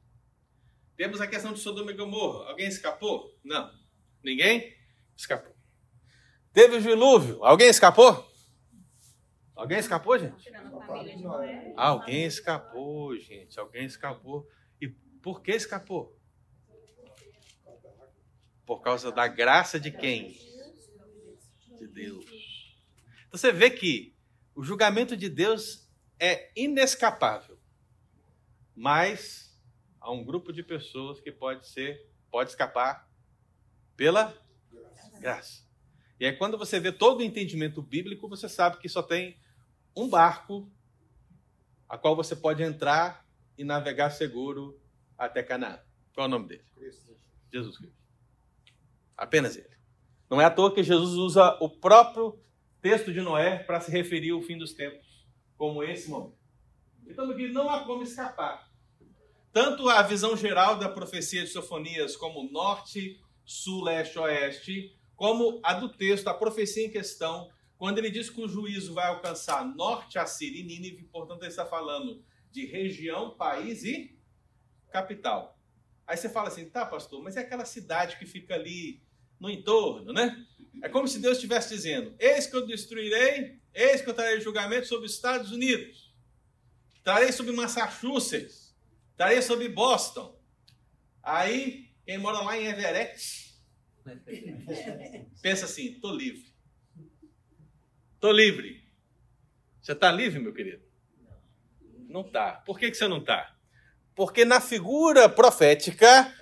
Temos 0.96 1.20
a 1.20 1.26
questão 1.26 1.54
de 1.54 1.60
Sodoma 1.60 1.90
e 1.90 1.96
Gomorra. 1.96 2.50
Alguém 2.50 2.68
escapou? 2.68 3.36
Não. 3.44 3.74
Ninguém 4.24 4.78
escapou. 5.18 5.56
Teve 6.54 6.76
o 6.76 6.82
dilúvio. 6.82 7.44
Alguém 7.44 7.68
escapou? 7.68 8.32
Alguém 9.56 9.80
escapou, 9.80 10.20
gente? 10.20 10.52
Alguém 11.76 12.26
escapou, 12.26 13.18
gente. 13.18 13.60
Alguém 13.60 13.86
escapou. 13.86 14.48
E 14.80 14.88
por 14.88 15.42
que 15.42 15.54
escapou? 15.54 16.16
Por 18.64 18.82
causa 18.82 19.12
da 19.12 19.28
graça 19.28 19.80
de 19.80 19.90
quem? 19.90 20.38
De 21.76 21.88
Deus. 21.88 22.24
Então 23.26 23.40
você 23.40 23.52
vê 23.52 23.72
que 23.72 24.15
o 24.56 24.64
julgamento 24.64 25.18
de 25.18 25.30
Deus 25.30 25.90
é 26.20 26.50
inescapável. 26.56 27.60
Mas 28.74 29.60
há 30.00 30.12
um 30.12 30.24
grupo 30.24 30.54
de 30.54 30.64
pessoas 30.64 31.20
que 31.20 31.32
pode 31.32 31.68
ser, 31.68 32.10
pode 32.32 32.52
escapar 32.52 33.10
pela 33.96 34.34
graça. 35.20 35.64
E 36.20 36.26
aí 36.26 36.36
quando 36.36 36.58
você 36.58 36.80
vê 36.80 36.92
todo 36.92 37.20
o 37.20 37.24
entendimento 37.24 37.82
bíblico, 37.82 38.30
você 38.30 38.48
sabe 38.48 38.78
que 38.78 38.88
só 38.88 39.04
tem 39.04 39.38
um 39.96 40.10
barco 40.10 40.72
a 41.88 41.98
qual 41.98 42.16
você 42.16 42.36
pode 42.36 42.64
entrar 42.64 43.26
e 43.58 43.64
navegar 43.64 44.10
seguro 44.10 44.80
até 45.18 45.44
Canaã. 45.44 45.80
Qual 46.14 46.26
é 46.26 46.28
o 46.28 46.32
nome 46.32 46.48
dele? 46.48 46.66
Jesus 47.52 47.78
Cristo. 47.78 47.98
Apenas 49.18 49.56
ele. 49.56 49.76
Não 50.30 50.42
é 50.42 50.46
à 50.46 50.50
toa 50.50 50.74
que 50.74 50.84
Jesus 50.84 51.14
usa 51.14 51.58
o 51.62 51.70
próprio 51.70 52.40
texto 52.86 53.12
de 53.12 53.20
Noé 53.20 53.58
para 53.58 53.82
se 53.82 53.90
referir 53.90 54.30
ao 54.30 54.44
fim 54.44 54.60
dos 54.60 54.76
tempos, 54.76 55.26
como 55.58 55.82
esse 55.82 56.08
momento. 56.08 56.38
Então, 57.08 57.32
aqui 57.32 57.48
não 57.48 57.68
há 57.68 57.84
como 57.84 58.04
escapar. 58.04 58.70
Tanto 59.52 59.90
a 59.90 60.04
visão 60.04 60.38
geral 60.38 60.78
da 60.78 60.88
profecia 60.88 61.42
de 61.42 61.48
Sofonias, 61.48 62.16
como 62.16 62.48
norte, 62.52 63.20
sul, 63.44 63.86
leste, 63.86 64.20
oeste, 64.20 64.96
como 65.16 65.60
a 65.64 65.74
do 65.74 65.90
texto, 65.90 66.28
a 66.28 66.34
profecia 66.36 66.86
em 66.86 66.92
questão, 66.92 67.50
quando 67.76 67.98
ele 67.98 68.12
diz 68.12 68.30
que 68.30 68.40
o 68.40 68.48
juízo 68.48 68.94
vai 68.94 69.08
alcançar 69.08 69.66
norte, 69.66 70.20
Assíria 70.20 70.62
e 70.62 70.64
Nínive, 70.64 71.06
portanto, 71.06 71.42
ele 71.42 71.50
está 71.50 71.66
falando 71.66 72.24
de 72.52 72.68
região, 72.68 73.32
país 73.36 73.84
e 73.84 74.16
capital. 74.92 75.58
Aí 76.06 76.18
você 76.18 76.30
fala 76.30 76.50
assim, 76.50 76.70
tá, 76.70 76.86
pastor, 76.86 77.24
mas 77.24 77.36
é 77.36 77.40
aquela 77.40 77.66
cidade 77.66 78.20
que 78.20 78.28
fica 78.28 78.54
ali 78.54 79.02
no 79.40 79.50
entorno, 79.50 80.14
né? 80.14 80.46
É 80.82 80.90
como 80.90 81.08
se 81.08 81.20
Deus 81.20 81.38
estivesse 81.38 81.70
dizendo: 81.70 82.16
Eis 82.20 82.48
que 82.48 82.56
eu 82.56 82.66
destruirei, 82.66 83.60
eis 83.74 84.02
que 84.02 84.10
eu 84.10 84.14
trarei 84.14 84.40
julgamento 84.42 84.88
sobre 84.88 85.06
os 85.06 85.14
Estados 85.14 85.52
Unidos, 85.52 86.14
trarei 87.04 87.32
sobre 87.32 87.52
Massachusetts, 87.54 88.76
trarei 89.16 89.42
sobre 89.42 89.70
Boston. 89.70 90.40
Aí, 91.22 91.92
quem 92.06 92.18
mora 92.18 92.40
lá 92.42 92.58
em 92.58 92.68
Everett, 92.68 93.56
pensa 95.42 95.66
assim: 95.66 96.00
tô 96.00 96.14
livre. 96.14 96.54
Tô 98.20 98.32
livre. 98.32 98.84
Você 99.82 99.92
está 99.92 100.12
livre, 100.12 100.40
meu 100.40 100.54
querido? 100.54 100.84
Não 102.08 102.22
está. 102.22 102.54
Por 102.54 102.80
que, 102.80 102.90
que 102.90 102.98
você 102.98 103.08
não 103.08 103.20
está? 103.20 103.56
Porque 104.16 104.46
na 104.46 104.62
figura 104.62 105.28
profética 105.28 106.34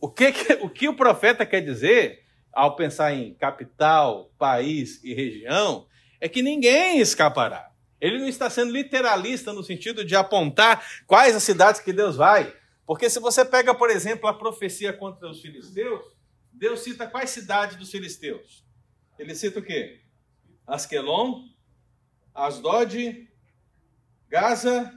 o 0.00 0.10
que, 0.10 0.32
o 0.60 0.68
que 0.68 0.88
o 0.88 0.96
profeta 0.96 1.46
quer 1.46 1.60
dizer 1.60 2.23
ao 2.54 2.76
pensar 2.76 3.12
em 3.12 3.34
capital, 3.34 4.30
país 4.38 5.02
e 5.02 5.12
região 5.12 5.86
é 6.20 6.28
que 6.28 6.42
ninguém 6.42 7.00
escapará. 7.00 7.70
Ele 8.00 8.18
não 8.18 8.28
está 8.28 8.48
sendo 8.50 8.72
literalista 8.72 9.52
no 9.52 9.62
sentido 9.62 10.04
de 10.04 10.14
apontar 10.14 10.84
quais 11.06 11.34
as 11.34 11.42
cidades 11.42 11.80
que 11.80 11.92
Deus 11.92 12.16
vai. 12.16 12.54
Porque 12.86 13.08
se 13.08 13.18
você 13.18 13.44
pega, 13.44 13.74
por 13.74 13.90
exemplo, 13.90 14.28
a 14.28 14.34
profecia 14.34 14.92
contra 14.92 15.28
os 15.28 15.40
filisteus, 15.40 16.04
Deus 16.52 16.80
cita 16.80 17.06
quais 17.06 17.30
cidades 17.30 17.76
dos 17.76 17.90
filisteus? 17.90 18.64
Ele 19.18 19.34
cita 19.34 19.58
o 19.58 19.62
quê? 19.62 20.02
Asquelon, 20.66 21.44
Asdod, 22.34 23.28
Gaza 24.28 24.92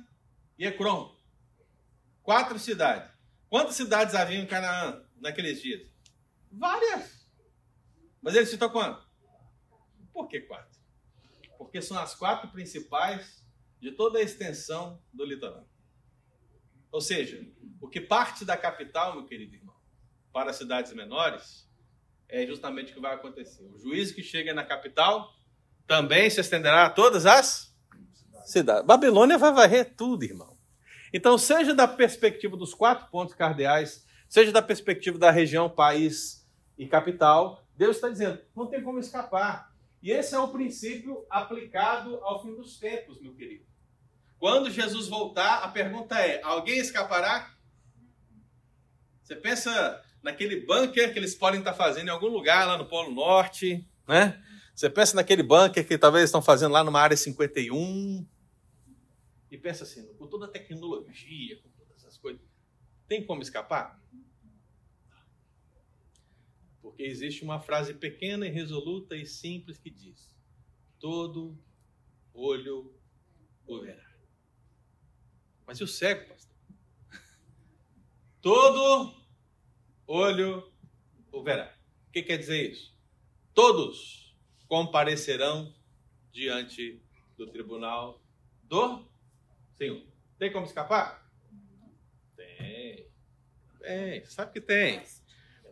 e 0.58 0.66
Ecrom. 0.66 1.16
Quatro 2.24 2.60
cidades. 2.60 3.10
Quantas 3.50 3.76
cidades 3.76 4.16
haviam 4.16 4.44
em 4.44 4.48
Canaã 4.48 5.02
naqueles 5.20 5.62
dias? 5.62 5.90
Várias. 6.52 7.17
Mas 8.28 8.36
ele 8.36 8.46
citou 8.46 8.70
quanto? 8.70 9.08
Por 10.12 10.28
que 10.28 10.42
quatro? 10.42 10.78
Porque 11.58 11.82
são 11.82 11.98
as 11.98 12.14
quatro 12.14 12.50
principais 12.50 13.42
de 13.80 13.94
toda 13.94 14.20
a 14.20 14.22
extensão 14.22 15.02
do 15.14 15.24
litoral. 15.24 15.66
Ou 16.92 17.00
seja, 17.00 17.42
o 17.80 17.88
que 17.88 18.02
parte 18.02 18.44
da 18.44 18.58
capital, 18.58 19.16
meu 19.16 19.26
querido 19.26 19.56
irmão, 19.56 19.78
para 20.34 20.50
as 20.50 20.58
cidades 20.58 20.92
menores, 20.92 21.72
é 22.28 22.46
justamente 22.46 22.92
o 22.92 22.96
que 22.96 23.00
vai 23.00 23.14
acontecer. 23.14 23.64
O 23.64 23.80
juízo 23.80 24.14
que 24.14 24.22
chega 24.22 24.54
na 24.54 24.66
capital 24.66 25.34
também 25.88 26.30
se 26.30 26.42
estenderá 26.42 26.88
a 26.88 26.90
todas 26.90 27.26
as 27.26 27.74
cidades. 28.44 28.86
Babilônia 28.86 29.38
vai 29.38 29.54
varrer 29.54 29.96
tudo, 29.96 30.26
irmão. 30.26 30.58
Então, 31.14 31.38
seja 31.38 31.74
da 31.74 31.88
perspectiva 31.88 32.58
dos 32.58 32.74
quatro 32.74 33.10
pontos 33.10 33.34
cardeais, 33.36 34.06
seja 34.28 34.52
da 34.52 34.62
perspectiva 34.62 35.18
da 35.18 35.32
região, 35.32 35.70
país 35.70 36.46
e 36.78 36.86
capital, 36.86 37.66
Deus 37.78 37.98
está 37.98 38.10
dizendo, 38.10 38.42
não 38.56 38.66
tem 38.66 38.82
como 38.82 39.00
escapar. 39.00 39.72
E 40.02 40.12
esse 40.12 40.34
é 40.34 40.40
o 40.40 40.48
princípio 40.48 41.26
aplicado 41.30 42.16
ao 42.24 42.42
fim 42.42 42.56
dos 42.56 42.80
tempos, 42.80 43.22
meu 43.22 43.36
querido. 43.36 43.66
Quando 44.40 44.70
Jesus 44.70 45.08
voltar, 45.08 45.64
a 45.64 45.68
pergunta 45.68 46.20
é: 46.20 46.42
alguém 46.44 46.80
escapará? 46.80 47.56
Você 49.22 49.36
pensa 49.36 50.04
naquele 50.24 50.62
bunker 50.66 51.14
que 51.14 51.20
eles 51.20 51.36
podem 51.36 51.60
estar 51.60 51.74
fazendo 51.74 52.08
em 52.08 52.12
algum 52.12 52.28
lugar 52.28 52.66
lá 52.66 52.78
no 52.78 52.88
Polo 52.88 53.14
Norte, 53.14 53.88
né? 54.08 54.42
Você 54.74 54.90
pensa 54.90 55.16
naquele 55.16 55.44
bunker 55.44 55.86
que 55.86 55.98
talvez 55.98 56.26
estão 56.26 56.42
fazendo 56.42 56.72
lá 56.72 56.84
numa 56.84 57.02
área 57.02 57.18
51. 57.18 58.26
E 59.50 59.58
pensa 59.58 59.84
assim, 59.84 60.06
com 60.16 60.28
toda 60.28 60.46
a 60.46 60.50
tecnologia, 60.50 61.60
com 61.62 61.70
todas 61.70 61.98
essas 61.98 62.18
coisas, 62.18 62.42
tem 63.08 63.26
como 63.26 63.42
escapar? 63.42 64.00
Porque 66.88 67.04
existe 67.04 67.44
uma 67.44 67.60
frase 67.60 67.94
pequena 67.94 68.48
e 68.48 68.50
resoluta 68.50 69.14
e 69.14 69.26
simples 69.26 69.78
que 69.78 69.90
diz: 69.90 70.34
todo 70.98 71.62
olho 72.34 72.98
o 73.66 73.82
verá. 73.82 74.10
Mas 75.66 75.80
e 75.80 75.84
o 75.84 75.88
cego, 75.88 76.30
pastor? 76.30 76.56
Todo 78.42 79.14
olho 80.08 80.72
o 81.30 81.44
verá. 81.44 81.78
O 82.08 82.12
que 82.14 82.24
quer 82.24 82.38
dizer 82.38 82.72
isso? 82.72 82.98
Todos 83.54 84.34
comparecerão 84.70 85.76
diante 86.32 87.04
do 87.38 87.48
tribunal 87.48 88.24
do 88.64 89.06
Senhor. 89.74 90.08
Tem 90.40 90.54
como 90.54 90.66
escapar? 90.66 91.30
Tem. 92.38 93.12
Tem. 93.82 94.26
Sabe 94.26 94.54
que 94.54 94.62
tem. 94.62 95.04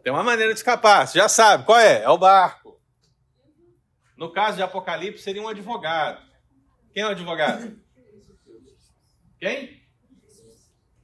Tem 0.05 0.13
uma 0.13 0.21
maneira 0.21 0.53
de 0.53 0.59
escapar. 0.59 1.07
Você 1.07 1.17
já 1.17 1.27
sabe. 1.27 1.65
Qual 1.65 1.79
é? 1.79 2.03
É 2.03 2.09
o 2.09 2.17
barco. 2.19 2.79
No 4.15 4.31
caso 4.31 4.55
de 4.55 4.62
Apocalipse, 4.62 5.24
seria 5.24 5.41
um 5.41 5.47
advogado. 5.47 6.21
Quem 6.93 7.01
é 7.01 7.07
o 7.07 7.09
advogado? 7.09 7.75
Quem? 9.39 9.81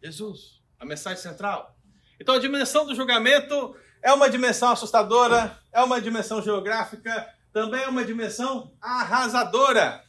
Jesus. 0.04 0.62
A 0.80 0.86
mensagem 0.86 1.20
central. 1.20 1.76
Então 2.20 2.36
a 2.36 2.40
dimensão 2.40 2.86
do 2.86 2.94
julgamento 2.94 3.76
é 4.04 4.14
uma 4.14 4.30
dimensão 4.30 4.70
assustadora, 4.70 5.60
é 5.74 5.82
uma 5.82 6.00
dimensão 6.00 6.40
geográfica, 6.40 7.28
também 7.52 7.82
é 7.82 7.88
uma 7.88 8.06
dimensão 8.06 8.72
arrasadora. 8.80 10.06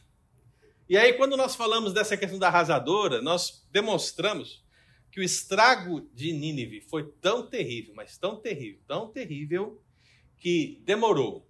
E 0.87 0.95
aí, 0.95 1.13
quando 1.13 1.35
nós 1.35 1.55
falamos 1.55 1.93
dessa 1.93 2.15
questão 2.15 2.37
da 2.37 2.47
arrasadora, 2.47 3.23
nós 3.23 3.65
demonstramos 3.71 4.62
que 5.13 5.19
o 5.19 5.23
estrago 5.23 6.01
de 6.11 6.33
Nínive 6.33 6.81
foi 6.81 7.07
tão 7.21 7.47
terrível, 7.47 7.93
mas 7.93 8.17
tão 8.17 8.35
terrível, 8.35 8.81
tão 8.87 9.11
terrível, 9.11 9.79
que 10.39 10.81
demorou 10.83 11.47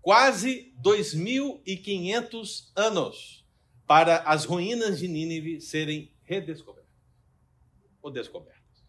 quase 0.00 0.72
2.500 0.80 2.70
anos 2.76 3.44
para 3.88 4.18
as 4.18 4.44
ruínas 4.44 5.00
de 5.00 5.08
Nínive 5.08 5.60
serem 5.60 6.12
redescobertas 6.22 6.94
ou 8.00 8.08
descobertas? 8.08 8.86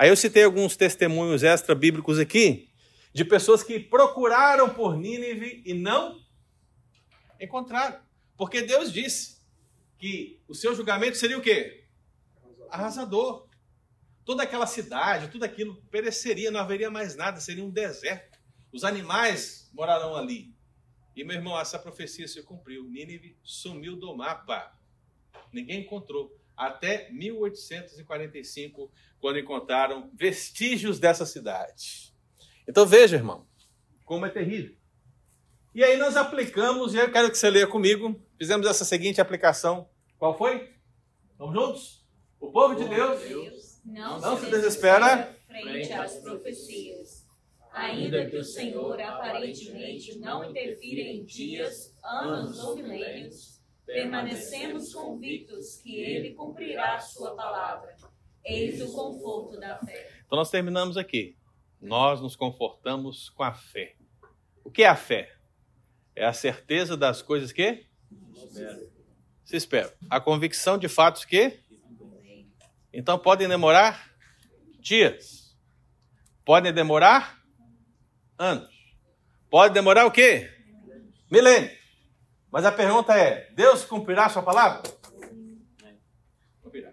Aí 0.00 0.08
eu 0.08 0.16
citei 0.16 0.44
alguns 0.44 0.78
testemunhos 0.78 1.42
extra-bíblicos 1.42 2.18
aqui 2.18 2.70
de 3.12 3.22
pessoas 3.22 3.62
que 3.62 3.78
procuraram 3.78 4.70
por 4.70 4.96
Nínive 4.96 5.62
e 5.62 5.74
não 5.74 6.18
encontraram. 7.38 8.00
Porque 8.34 8.62
Deus 8.62 8.90
disse 8.90 9.42
que 9.98 10.40
o 10.48 10.54
seu 10.54 10.74
julgamento 10.74 11.18
seria 11.18 11.36
o 11.36 11.42
quê? 11.42 11.84
Arrasador 12.70 13.46
toda 14.24 14.42
aquela 14.42 14.66
cidade, 14.66 15.28
tudo 15.28 15.44
aquilo 15.44 15.76
pereceria, 15.90 16.50
não 16.50 16.60
haveria 16.60 16.90
mais 16.90 17.14
nada, 17.14 17.38
seria 17.38 17.62
um 17.62 17.68
deserto. 17.68 18.38
Os 18.72 18.84
animais 18.84 19.70
morarão 19.70 20.16
ali. 20.16 20.54
E 21.14 21.22
meu 21.22 21.36
irmão, 21.36 21.60
essa 21.60 21.78
profecia 21.78 22.26
se 22.26 22.42
cumpriu. 22.42 22.84
Nínive 22.84 23.36
sumiu 23.44 23.96
do 23.96 24.16
mapa. 24.16 24.74
Ninguém 25.52 25.82
encontrou. 25.82 26.39
Até 26.60 27.10
1845, 27.10 28.92
quando 29.18 29.38
encontraram 29.38 30.10
vestígios 30.12 30.98
dessa 30.98 31.24
cidade. 31.24 32.14
Então 32.68 32.84
veja, 32.84 33.16
irmão, 33.16 33.46
como 34.04 34.26
é 34.26 34.28
terrível. 34.28 34.76
E 35.74 35.82
aí 35.82 35.96
nós 35.96 36.18
aplicamos, 36.18 36.92
e 36.92 36.98
eu 36.98 37.10
quero 37.10 37.30
que 37.30 37.38
você 37.38 37.48
leia 37.48 37.66
comigo. 37.66 38.14
Fizemos 38.36 38.66
essa 38.66 38.84
seguinte 38.84 39.22
aplicação. 39.22 39.88
Qual 40.18 40.36
foi? 40.36 40.74
Vamos 41.38 41.54
juntos? 41.54 42.06
O 42.38 42.52
povo 42.52 42.74
de 42.74 42.86
Deus 42.86 43.80
não, 43.82 44.20
não 44.20 44.38
se 44.38 44.50
desespera 44.50 45.34
frente 45.46 45.94
às 45.94 46.18
profecias. 46.18 47.26
Ainda 47.72 48.28
que 48.28 48.36
o 48.36 48.44
Senhor 48.44 49.00
aparentemente 49.00 50.18
não 50.18 50.44
interfira 50.44 51.00
em 51.00 51.24
dias, 51.24 51.96
anos 52.04 52.58
ou 52.58 52.76
milênios, 52.76 53.59
permanecemos 53.92 54.94
convictos 54.94 55.76
que 55.82 56.00
Ele 56.00 56.34
cumprirá 56.34 56.94
a 56.94 57.00
sua 57.00 57.34
palavra. 57.34 57.96
Eis 58.44 58.80
o 58.80 58.92
conforto 58.92 59.58
da 59.58 59.78
fé. 59.78 60.10
Então 60.24 60.38
nós 60.38 60.50
terminamos 60.50 60.96
aqui. 60.96 61.36
Nós 61.80 62.20
nos 62.20 62.36
confortamos 62.36 63.30
com 63.30 63.42
a 63.42 63.52
fé. 63.52 63.96
O 64.64 64.70
que 64.70 64.82
é 64.82 64.88
a 64.88 64.96
fé? 64.96 65.34
É 66.14 66.24
a 66.24 66.32
certeza 66.32 66.96
das 66.96 67.22
coisas 67.22 67.52
que 67.52 67.86
se 69.44 69.56
espera. 69.56 69.92
A 70.08 70.20
convicção 70.20 70.78
de 70.78 70.88
fatos 70.88 71.24
que 71.24 71.60
então 72.92 73.18
podem 73.18 73.48
demorar 73.48 74.12
dias. 74.80 75.56
Podem 76.44 76.72
demorar 76.72 77.40
anos. 78.38 78.70
Pode 79.48 79.74
demorar 79.74 80.06
o 80.06 80.10
quê? 80.10 80.50
Milênios. 81.30 81.79
Mas 82.50 82.64
a 82.64 82.72
pergunta 82.72 83.16
é: 83.16 83.50
Deus 83.52 83.84
cumprirá 83.84 84.26
a 84.26 84.28
sua 84.28 84.42
palavra? 84.42 84.82
Cumprirá. 86.62 86.92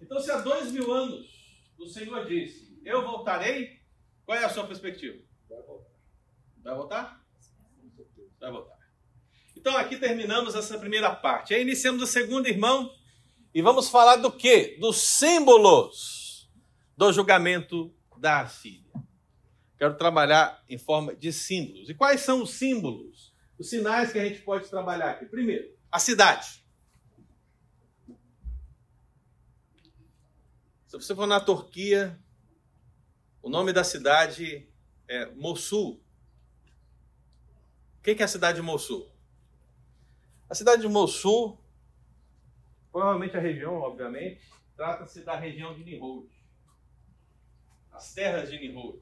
Então, 0.00 0.20
se 0.20 0.30
há 0.30 0.38
dois 0.38 0.70
mil 0.70 0.92
anos 0.92 1.26
o 1.78 1.86
Senhor 1.86 2.26
disse: 2.26 2.80
Eu 2.84 3.02
voltarei, 3.02 3.80
qual 4.24 4.38
é 4.38 4.44
a 4.44 4.48
sua 4.48 4.66
perspectiva? 4.66 5.18
Vai 5.48 5.62
voltar. 5.62 5.90
Vai 6.62 6.74
voltar? 6.74 7.24
Vai 8.40 8.50
voltar. 8.50 8.78
Então, 9.56 9.76
aqui 9.76 9.96
terminamos 9.96 10.54
essa 10.54 10.78
primeira 10.78 11.14
parte. 11.14 11.54
Aí 11.54 11.62
iniciamos 11.62 12.02
a 12.02 12.06
segunda, 12.06 12.48
irmão 12.48 12.90
e 13.54 13.60
vamos 13.60 13.90
falar 13.90 14.16
do 14.16 14.32
que? 14.32 14.78
Dos 14.78 14.96
símbolos 14.96 16.50
do 16.96 17.12
julgamento 17.12 17.94
da 18.16 18.40
Assíria. 18.40 18.90
Quero 19.76 19.94
trabalhar 19.96 20.64
em 20.68 20.78
forma 20.78 21.14
de 21.14 21.32
símbolos. 21.32 21.90
E 21.90 21.94
quais 21.94 22.22
são 22.22 22.42
os 22.42 22.50
símbolos? 22.50 23.31
Os 23.62 23.70
sinais 23.70 24.10
que 24.10 24.18
a 24.18 24.24
gente 24.24 24.40
pode 24.40 24.68
trabalhar 24.68 25.12
aqui. 25.12 25.24
Primeiro, 25.24 25.72
a 25.88 26.00
cidade. 26.00 26.64
Se 30.88 30.98
você 30.98 31.14
for 31.14 31.28
na 31.28 31.38
Turquia, 31.38 32.18
o 33.40 33.48
nome 33.48 33.72
da 33.72 33.84
cidade 33.84 34.68
é 35.06 35.26
Mossul. 35.26 36.02
O 37.98 38.02
que 38.02 38.20
é 38.20 38.24
a 38.24 38.26
cidade 38.26 38.56
de 38.56 38.62
Mossul? 38.62 39.08
A 40.50 40.56
cidade 40.56 40.82
de 40.82 40.88
Mossul 40.88 41.56
Provavelmente 42.90 43.36
a 43.36 43.40
região, 43.40 43.74
obviamente, 43.74 44.42
trata-se 44.76 45.20
da 45.20 45.36
região 45.36 45.72
de 45.72 45.84
Nimrod. 45.84 46.28
As 47.92 48.12
terras 48.12 48.50
de 48.50 48.58
Nimrod. 48.58 49.00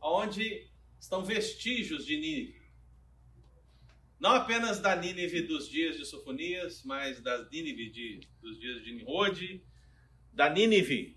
Onde 0.00 0.66
estão 0.98 1.22
vestígios 1.22 2.06
de. 2.06 2.57
Não 4.18 4.30
apenas 4.30 4.80
da 4.80 4.96
Nínive 4.96 5.42
dos 5.42 5.68
dias 5.68 5.96
de 5.96 6.04
Sofonias, 6.04 6.82
mas 6.84 7.20
das 7.20 7.48
Nínive 7.50 7.88
de, 7.90 8.20
dos 8.40 8.58
dias 8.58 8.82
de 8.82 8.92
Nimrod, 8.92 9.64
da 10.32 10.50
Nínive 10.50 11.16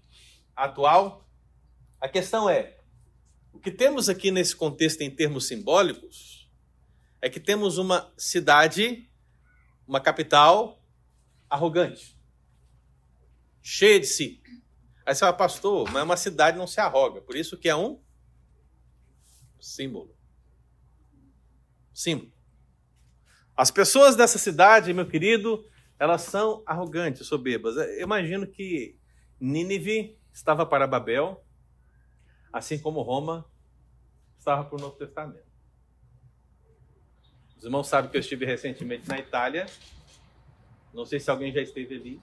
atual. 0.55 1.27
A 1.99 2.07
questão 2.07 2.47
é: 2.47 2.77
o 3.51 3.59
que 3.59 3.71
temos 3.71 4.07
aqui 4.07 4.29
nesse 4.29 4.55
contexto 4.55 5.01
em 5.01 5.09
termos 5.09 5.47
simbólicos 5.47 6.47
é 7.21 7.29
que 7.29 7.39
temos 7.39 7.79
uma 7.79 8.13
cidade, 8.17 9.09
uma 9.87 9.99
capital 9.99 10.83
arrogante, 11.49 12.15
cheia 13.61 13.99
de 13.99 14.05
si. 14.05 14.41
Aí 15.05 15.15
você 15.15 15.21
fala, 15.21 15.33
pastor, 15.33 15.91
mas 15.91 16.03
uma 16.03 16.17
cidade 16.17 16.57
não 16.57 16.67
se 16.67 16.79
arroga, 16.79 17.19
por 17.21 17.35
isso 17.35 17.57
que 17.57 17.67
é 17.67 17.75
um 17.75 17.99
símbolo. 19.59 20.15
Símbolo. 21.93 22.31
As 23.61 23.69
pessoas 23.69 24.15
dessa 24.15 24.39
cidade, 24.39 24.91
meu 24.91 25.07
querido, 25.07 25.63
elas 25.99 26.23
são 26.23 26.63
arrogantes, 26.65 27.27
soberbas. 27.27 27.77
Eu 27.77 28.01
imagino 28.01 28.47
que 28.47 28.97
Nínive 29.39 30.17
estava 30.33 30.65
para 30.65 30.87
Babel, 30.87 31.45
assim 32.51 32.79
como 32.79 33.03
Roma 33.03 33.45
estava 34.35 34.63
para 34.63 34.75
o 34.75 34.81
Novo 34.81 34.95
Testamento. 34.95 35.45
Os 37.55 37.63
irmãos 37.63 37.87
sabem 37.87 38.09
que 38.09 38.17
eu 38.17 38.21
estive 38.21 38.47
recentemente 38.47 39.07
na 39.07 39.19
Itália. 39.19 39.67
Não 40.91 41.05
sei 41.05 41.19
se 41.19 41.29
alguém 41.29 41.53
já 41.53 41.61
esteve 41.61 41.93
ali. 41.93 42.21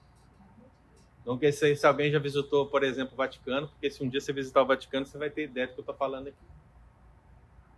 Não 1.25 1.39
sei 1.53 1.77
se 1.77 1.87
alguém 1.87 2.11
já 2.11 2.19
visitou, 2.19 2.67
por 2.67 2.83
exemplo, 2.83 3.15
o 3.15 3.17
Vaticano, 3.17 3.69
porque 3.69 3.89
se 3.93 4.03
um 4.03 4.09
dia 4.09 4.21
você 4.21 4.33
visitar 4.33 4.61
o 4.61 4.67
Vaticano, 4.67 5.07
você 5.07 5.17
vai 5.17 5.31
ter 5.31 5.45
ideia 5.45 5.69
do 5.69 5.75
que 5.75 5.79
eu 5.79 5.83
estou 5.83 5.95
falando 5.95 6.27
aqui. 6.27 6.47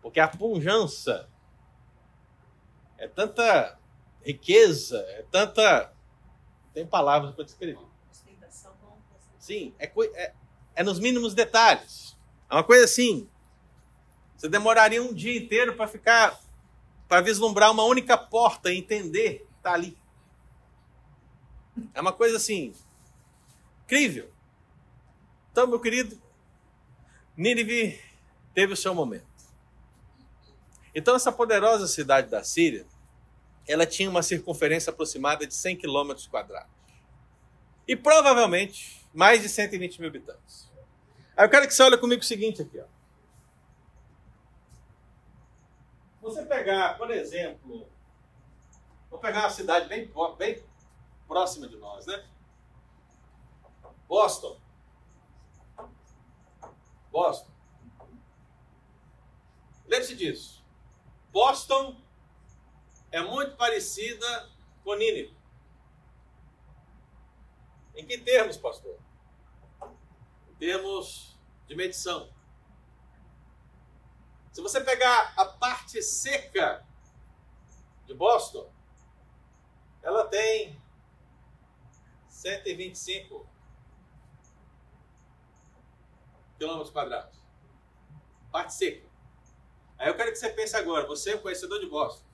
Porque 0.00 0.18
a 0.18 0.28
pujança 0.28 1.28
é 3.00 3.08
tanta 3.08 3.78
riqueza, 4.22 4.98
é 5.08 5.24
tanta. 5.30 5.92
Tem 6.72 6.86
palavras 6.86 7.34
para 7.34 7.44
descrever. 7.44 7.78
Sim, 9.38 9.74
é, 9.78 9.90
é, 10.14 10.34
é 10.76 10.82
nos 10.84 11.00
mínimos 11.00 11.34
detalhes. 11.34 12.16
É 12.48 12.54
uma 12.54 12.62
coisa 12.62 12.84
assim. 12.84 13.28
Você 14.36 14.48
demoraria 14.48 15.02
um 15.02 15.12
dia 15.12 15.36
inteiro 15.36 15.74
para 15.74 15.88
ficar. 15.88 16.38
para 17.08 17.22
vislumbrar 17.22 17.70
uma 17.70 17.84
única 17.84 18.16
porta 18.16 18.70
e 18.70 18.78
entender 18.78 19.46
que 19.48 19.56
está 19.56 19.72
ali. 19.72 19.98
É 21.94 22.00
uma 22.00 22.12
coisa 22.12 22.36
assim. 22.36 22.74
incrível. 23.84 24.30
Então, 25.50 25.66
meu 25.66 25.80
querido, 25.80 26.20
Nínive 27.36 27.98
teve 28.54 28.74
o 28.74 28.76
seu 28.76 28.94
momento. 28.94 29.30
Então, 30.94 31.14
essa 31.14 31.32
poderosa 31.32 31.86
cidade 31.86 32.28
da 32.28 32.42
Síria, 32.42 32.86
ela 33.70 33.86
tinha 33.86 34.10
uma 34.10 34.22
circunferência 34.22 34.90
aproximada 34.90 35.46
de 35.46 35.54
100 35.54 35.76
quilômetros 35.76 36.26
quadrados. 36.26 36.70
E 37.86 37.96
provavelmente 37.96 39.06
mais 39.12 39.42
de 39.42 39.48
120 39.48 40.00
mil 40.00 40.08
habitantes. 40.08 40.70
Aí 41.36 41.44
eu 41.44 41.50
quero 41.50 41.66
que 41.66 41.74
você 41.74 41.82
olhe 41.82 41.98
comigo 41.98 42.20
o 42.20 42.24
seguinte 42.24 42.62
aqui. 42.62 42.80
Ó. 42.80 42.84
Você 46.22 46.44
pegar, 46.44 46.98
por 46.98 47.10
exemplo, 47.10 47.88
vou 49.08 49.18
pegar 49.18 49.40
uma 49.40 49.50
cidade 49.50 49.88
bem, 49.88 50.10
bem 50.36 50.62
próxima 51.26 51.66
de 51.66 51.76
nós, 51.76 52.06
né? 52.06 52.24
Boston. 54.06 54.60
Boston. 57.10 57.50
Lembre-se 59.86 60.14
disso. 60.14 60.64
Boston 61.32 61.96
é 63.12 63.20
muito 63.22 63.56
parecida 63.56 64.50
com 64.84 64.94
Nínive. 64.94 65.36
Em 67.94 68.06
que 68.06 68.18
termos, 68.18 68.56
pastor? 68.56 68.98
Em 70.48 70.54
termos 70.54 71.38
de 71.66 71.74
medição. 71.74 72.32
Se 74.52 74.60
você 74.60 74.80
pegar 74.80 75.34
a 75.36 75.44
parte 75.44 76.02
seca 76.02 76.86
de 78.06 78.14
Boston, 78.14 78.72
ela 80.02 80.26
tem 80.26 80.80
125 82.28 83.48
quilômetros 86.58 86.90
quadrados. 86.90 87.38
Parte 88.50 88.74
seca. 88.74 89.08
Aí 89.98 90.08
eu 90.08 90.16
quero 90.16 90.32
que 90.32 90.38
você 90.38 90.50
pense 90.50 90.74
agora, 90.76 91.06
você 91.06 91.34
é 91.34 91.38
conhecedor 91.38 91.78
de 91.78 91.86
Boston. 91.86 92.29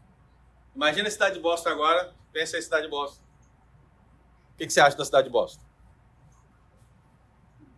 Imagina 0.76 1.08
a 1.08 1.10
cidade 1.10 1.36
de 1.36 1.40
Boston 1.40 1.70
agora, 1.70 2.14
pensa 2.34 2.58
em 2.58 2.62
cidade 2.62 2.84
de 2.84 2.90
Boston. 2.90 3.24
O 4.52 4.56
que, 4.58 4.68
você 4.68 4.78
acha 4.78 4.94
da 4.94 5.06
cidade 5.06 5.26
de 5.26 5.32
Boston? 5.32 5.64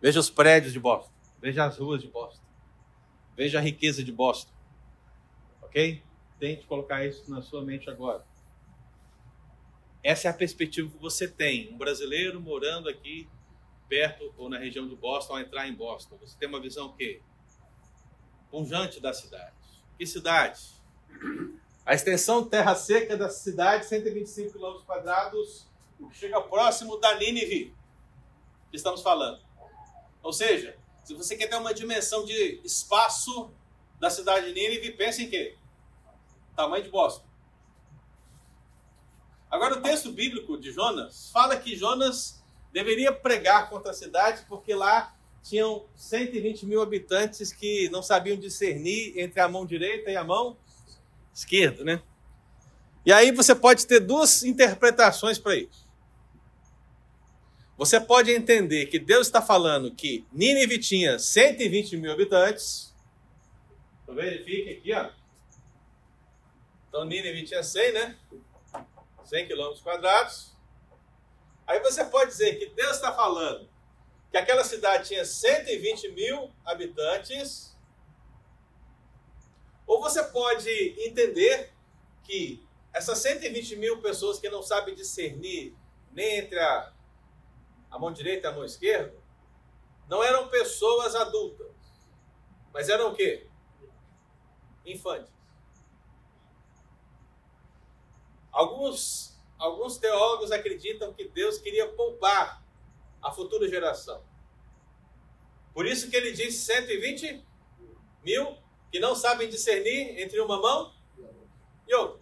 Veja 0.01 0.19
os 0.19 0.29
prédios 0.29 0.73
de 0.73 0.81
Boston. 0.81 1.13
Veja 1.41 1.63
as 1.63 1.77
ruas 1.77 2.01
de 2.01 2.09
Boston. 2.09 2.43
Veja 3.37 3.59
a 3.59 3.61
riqueza 3.61 4.03
de 4.03 4.11
Boston. 4.11 4.51
Ok? 5.61 6.03
Tente 6.39 6.67
colocar 6.67 7.05
isso 7.05 7.31
na 7.31 7.41
sua 7.41 7.63
mente 7.63 7.89
agora. 7.89 8.25
Essa 10.03 10.27
é 10.27 10.31
a 10.31 10.33
perspectiva 10.33 10.89
que 10.89 10.97
você 10.97 11.25
tem. 11.25 11.73
Um 11.73 11.77
brasileiro 11.77 12.41
morando 12.41 12.89
aqui 12.89 13.29
perto 13.87 14.33
ou 14.37 14.49
na 14.49 14.57
região 14.57 14.87
de 14.87 14.95
Boston, 14.95 15.33
ao 15.33 15.39
entrar 15.39 15.69
em 15.69 15.73
Boston. 15.73 16.17
Você 16.17 16.37
tem 16.37 16.49
uma 16.49 16.59
visão 16.59 16.87
o 16.87 16.93
quê? 16.93 17.21
Punjante 18.51 18.99
da 18.99 19.13
cidade. 19.13 19.55
Que 19.97 20.05
cidade? 20.05 20.59
A 21.89 21.95
extensão 21.95 22.45
terra 22.45 22.75
seca 22.75 23.17
da 23.17 23.31
cidade, 23.31 23.87
125 23.87 24.53
km 24.53 24.79
quadrados, 24.85 25.65
chega 26.11 26.39
próximo 26.39 26.97
da 26.97 27.17
Nínive, 27.17 27.73
que 28.69 28.77
estamos 28.77 29.01
falando. 29.01 29.41
Ou 30.21 30.31
seja, 30.31 30.77
se 31.03 31.15
você 31.15 31.35
quer 31.35 31.47
ter 31.47 31.55
uma 31.55 31.73
dimensão 31.73 32.23
de 32.23 32.61
espaço 32.63 33.49
da 33.99 34.11
cidade 34.11 34.45
de 34.45 34.53
Nínive, 34.53 34.91
pense 34.91 35.23
em 35.23 35.31
quê? 35.31 35.57
Tamanho 36.55 36.83
de 36.83 36.91
Boston. 36.91 37.25
Agora, 39.49 39.79
o 39.79 39.81
texto 39.81 40.11
bíblico 40.11 40.59
de 40.59 40.71
Jonas 40.71 41.31
fala 41.33 41.57
que 41.57 41.75
Jonas 41.75 42.43
deveria 42.71 43.11
pregar 43.11 43.67
contra 43.67 43.89
a 43.89 43.95
cidade 43.95 44.45
porque 44.47 44.75
lá 44.75 45.17
tinham 45.41 45.87
120 45.95 46.67
mil 46.67 46.83
habitantes 46.83 47.51
que 47.51 47.89
não 47.89 48.03
sabiam 48.03 48.37
discernir 48.37 49.17
entre 49.19 49.39
a 49.39 49.47
mão 49.47 49.65
direita 49.65 50.11
e 50.11 50.15
a 50.15 50.23
mão 50.23 50.55
né? 51.83 52.01
E 53.05 53.13
aí 53.13 53.31
você 53.31 53.55
pode 53.55 53.87
ter 53.87 53.99
duas 53.99 54.43
interpretações 54.43 55.37
para 55.37 55.55
isso. 55.55 55.87
Você 57.77 57.99
pode 57.99 58.29
entender 58.31 58.87
que 58.87 58.99
Deus 58.99 59.27
está 59.27 59.41
falando 59.41 59.95
que 59.95 60.25
Nínive 60.33 60.77
tinha 60.79 61.17
120 61.17 61.95
mil 61.95 62.11
habitantes. 62.11 62.93
Então 64.03 64.15
verifique 64.15 64.69
aqui, 64.71 64.93
ó. 64.93 65.09
Então 66.89 67.05
Nínive 67.05 67.45
tinha 67.45 67.63
100, 67.63 67.93
né? 67.93 68.17
100 69.23 69.47
quilômetros 69.47 69.81
quadrados. 69.81 70.53
Aí 71.65 71.79
você 71.79 72.03
pode 72.03 72.31
dizer 72.31 72.55
que 72.55 72.65
Deus 72.65 72.95
está 72.95 73.13
falando 73.13 73.69
que 74.31 74.37
aquela 74.37 74.63
cidade 74.63 75.07
tinha 75.07 75.23
120 75.23 76.09
mil 76.09 76.51
habitantes, 76.65 77.68
ou 79.89 79.99
você 79.99 80.21
pode 80.21 80.69
entender 80.99 81.73
que 82.21 82.63
essas 82.93 83.17
120 83.17 83.75
mil 83.77 83.99
pessoas 83.99 84.39
que 84.39 84.47
não 84.47 84.61
sabem 84.61 84.93
discernir 84.93 85.75
nem 86.11 86.37
entre 86.37 86.59
a, 86.59 86.93
a 87.89 87.97
mão 87.97 88.13
direita 88.13 88.47
e 88.47 88.51
a 88.51 88.53
mão 88.53 88.63
esquerda, 88.63 89.17
não 90.07 90.23
eram 90.23 90.47
pessoas 90.47 91.15
adultas, 91.15 91.71
mas 92.71 92.87
eram 92.87 93.11
o 93.11 93.15
quê? 93.15 93.47
Infantes. 94.85 95.33
Alguns, 98.51 99.41
alguns 99.57 99.97
teólogos 99.97 100.51
acreditam 100.51 101.15
que 101.15 101.27
Deus 101.27 101.57
queria 101.57 101.87
poupar 101.93 102.63
a 103.23 103.31
futura 103.31 103.67
geração. 103.67 104.23
Por 105.73 105.87
isso 105.87 106.11
que 106.11 106.15
ele 106.15 106.31
diz 106.31 106.57
120 106.57 107.43
mil 108.23 108.68
que 108.91 108.99
não 108.99 109.15
sabem 109.15 109.49
discernir 109.49 110.19
entre 110.19 110.39
uma 110.39 110.59
mão 110.59 110.93
e 111.87 111.93
outra. 111.93 112.19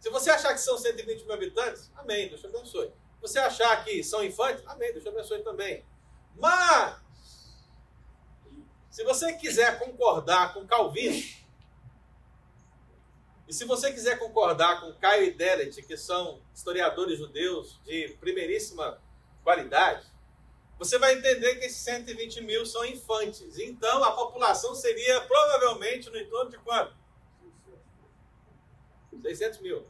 Se 0.00 0.10
você 0.10 0.30
achar 0.30 0.52
que 0.52 0.60
são 0.60 0.78
120 0.78 1.24
mil 1.24 1.32
habitantes, 1.32 1.90
amém, 1.96 2.28
Deus 2.28 2.40
te 2.40 2.46
abençoe. 2.46 2.88
Se 2.88 3.20
você 3.20 3.38
achar 3.38 3.84
que 3.84 4.02
são 4.04 4.24
infantes, 4.24 4.62
amém, 4.66 4.92
Deus 4.92 5.02
te 5.02 5.08
abençoe 5.08 5.42
também. 5.42 5.84
Mas, 6.36 7.00
se 8.90 9.02
você 9.02 9.32
quiser 9.32 9.78
concordar 9.78 10.52
com 10.54 10.66
Calvino, 10.66 11.16
e 13.48 13.52
se 13.52 13.64
você 13.64 13.92
quiser 13.92 14.18
concordar 14.18 14.80
com 14.80 14.92
Caio 14.94 15.24
e 15.24 15.32
Deret, 15.32 15.80
que 15.82 15.96
são 15.96 16.42
historiadores 16.52 17.18
judeus 17.18 17.80
de 17.84 18.16
primeiríssima 18.20 19.00
qualidade, 19.44 20.04
você 20.78 20.98
vai 20.98 21.14
entender 21.14 21.56
que 21.56 21.64
esses 21.64 21.78
120 21.78 22.42
mil 22.42 22.66
são 22.66 22.84
infantes. 22.84 23.58
Então, 23.58 24.04
a 24.04 24.12
população 24.12 24.74
seria 24.74 25.22
provavelmente 25.22 26.10
no 26.10 26.18
entorno 26.18 26.50
de 26.50 26.58
quanto? 26.58 26.94
600 29.22 29.60
mil. 29.60 29.86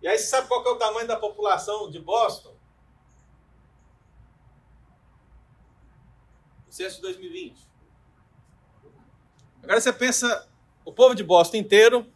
E 0.00 0.06
aí, 0.06 0.16
você 0.16 0.26
sabe 0.26 0.46
qual 0.46 0.64
é 0.64 0.68
o 0.68 0.76
tamanho 0.76 1.08
da 1.08 1.16
população 1.16 1.90
de 1.90 1.98
Boston? 1.98 2.56
No 6.66 6.72
censo 6.72 6.96
de 6.96 7.02
2020. 7.02 7.68
Agora 9.60 9.80
você 9.80 9.92
pensa 9.92 10.48
o 10.84 10.92
povo 10.92 11.14
de 11.14 11.24
Boston 11.24 11.56
inteiro, 11.56 12.06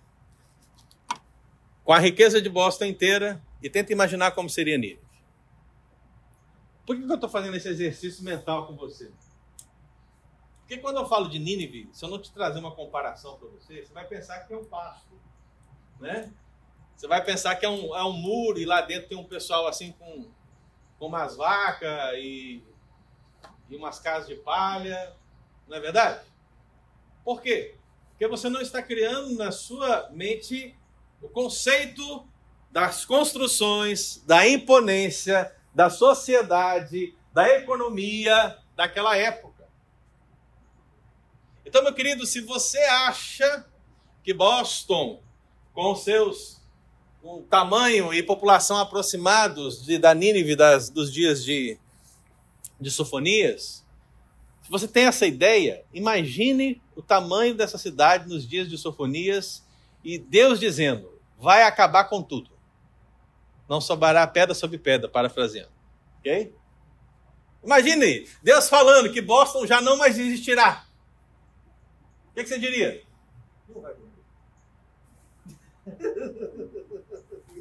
com 1.84 1.92
a 1.92 1.98
riqueza 1.98 2.40
de 2.40 2.48
Boston 2.48 2.84
inteira, 2.84 3.42
e 3.60 3.68
tenta 3.68 3.92
imaginar 3.92 4.30
como 4.30 4.48
seria 4.48 4.78
nele. 4.78 5.01
Por 6.86 6.96
que 6.96 7.02
eu 7.02 7.14
estou 7.14 7.28
fazendo 7.28 7.56
esse 7.56 7.68
exercício 7.68 8.24
mental 8.24 8.66
com 8.66 8.76
você? 8.76 9.10
Porque 10.60 10.78
quando 10.78 10.96
eu 10.96 11.06
falo 11.06 11.28
de 11.28 11.38
Nínive, 11.38 11.88
se 11.92 12.04
eu 12.04 12.08
não 12.08 12.20
te 12.20 12.32
trazer 12.32 12.58
uma 12.58 12.74
comparação 12.74 13.36
para 13.36 13.48
você, 13.48 13.84
você 13.84 13.92
vai 13.92 14.06
pensar 14.06 14.40
que 14.40 14.52
é 14.52 14.56
um 14.56 14.64
pasto, 14.64 15.12
né? 16.00 16.32
Você 16.96 17.06
vai 17.06 17.22
pensar 17.22 17.56
que 17.56 17.66
é 17.66 17.68
um, 17.68 17.94
é 17.94 18.04
um 18.04 18.12
muro 18.12 18.58
e 18.58 18.64
lá 18.64 18.80
dentro 18.80 19.08
tem 19.08 19.18
um 19.18 19.24
pessoal 19.24 19.66
assim 19.66 19.92
com, 19.92 20.30
com 20.98 21.06
umas 21.06 21.36
vacas 21.36 22.14
e, 22.14 22.64
e 23.68 23.76
umas 23.76 23.98
casas 23.98 24.28
de 24.28 24.36
palha, 24.36 25.14
não 25.68 25.76
é 25.76 25.80
verdade? 25.80 26.24
Por 27.24 27.40
quê? 27.42 27.76
Porque 28.10 28.26
você 28.26 28.48
não 28.48 28.60
está 28.60 28.82
criando 28.82 29.34
na 29.36 29.50
sua 29.50 30.08
mente 30.10 30.76
o 31.20 31.28
conceito 31.28 32.26
das 32.70 33.04
construções, 33.04 34.22
da 34.24 34.48
imponência, 34.48 35.54
da 35.74 35.88
sociedade, 35.90 37.14
da 37.32 37.48
economia 37.48 38.58
daquela 38.76 39.16
época. 39.16 39.68
Então, 41.64 41.82
meu 41.82 41.94
querido, 41.94 42.26
se 42.26 42.40
você 42.40 42.78
acha 42.78 43.66
que 44.22 44.34
Boston, 44.34 45.22
com 45.72 45.94
seus 45.94 46.60
com 47.22 47.40
tamanho 47.42 48.12
e 48.12 48.20
população 48.20 48.78
aproximados 48.78 49.84
de, 49.84 49.96
da 49.96 50.12
Nínive 50.12 50.56
das, 50.56 50.90
dos 50.90 51.12
dias 51.12 51.44
de, 51.44 51.78
de 52.80 52.90
Sofonias, 52.90 53.86
se 54.60 54.70
você 54.70 54.88
tem 54.88 55.04
essa 55.04 55.24
ideia, 55.24 55.84
imagine 55.94 56.82
o 56.96 57.02
tamanho 57.02 57.54
dessa 57.54 57.78
cidade 57.78 58.28
nos 58.28 58.46
dias 58.46 58.68
de 58.68 58.76
Sofonias 58.76 59.64
e 60.04 60.18
Deus 60.18 60.58
dizendo: 60.58 61.12
vai 61.38 61.62
acabar 61.62 62.04
com 62.04 62.22
tudo. 62.22 62.50
Não 63.72 63.80
sobrará 63.80 64.26
pedra 64.26 64.54
sobre 64.54 64.76
pedra, 64.76 65.08
parafraseando. 65.08 65.72
Ok? 66.18 66.54
Imagine 67.64 68.28
Deus 68.42 68.68
falando 68.68 69.10
que 69.10 69.22
Boston 69.22 69.66
já 69.66 69.80
não 69.80 69.96
mais 69.96 70.18
existirá. 70.18 70.84
O 72.28 72.34
que, 72.34 72.42
que 72.42 72.50
você 72.50 72.58
diria? 72.58 73.02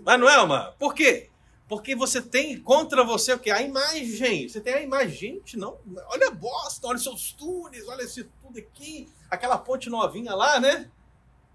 Mas 0.04 0.19
não 0.19 0.28
é, 0.28 0.41
uma? 0.41 0.74
Por 0.74 0.93
quê? 0.93 1.30
Porque 1.69 1.95
você 1.95 2.21
tem 2.21 2.60
contra 2.60 3.06
você 3.06 3.32
o 3.32 3.39
quê? 3.39 3.50
A 3.50 3.62
imagem. 3.62 4.50
Você 4.50 4.60
tem 4.60 4.74
a 4.74 4.82
imagem. 4.82 5.36
Gente, 5.36 5.56
não. 5.56 5.80
Olha 6.08 6.30
Boston, 6.30 6.89
olha 6.89 6.97
seus 7.00 7.32
túneis, 7.32 7.88
olha 7.88 8.02
esse 8.02 8.26
tudo 8.26 8.60
aqui. 8.60 9.08
Aquela 9.30 9.58
ponte 9.58 9.89
novinha 9.89 10.36
lá, 10.36 10.60
né? 10.60 10.91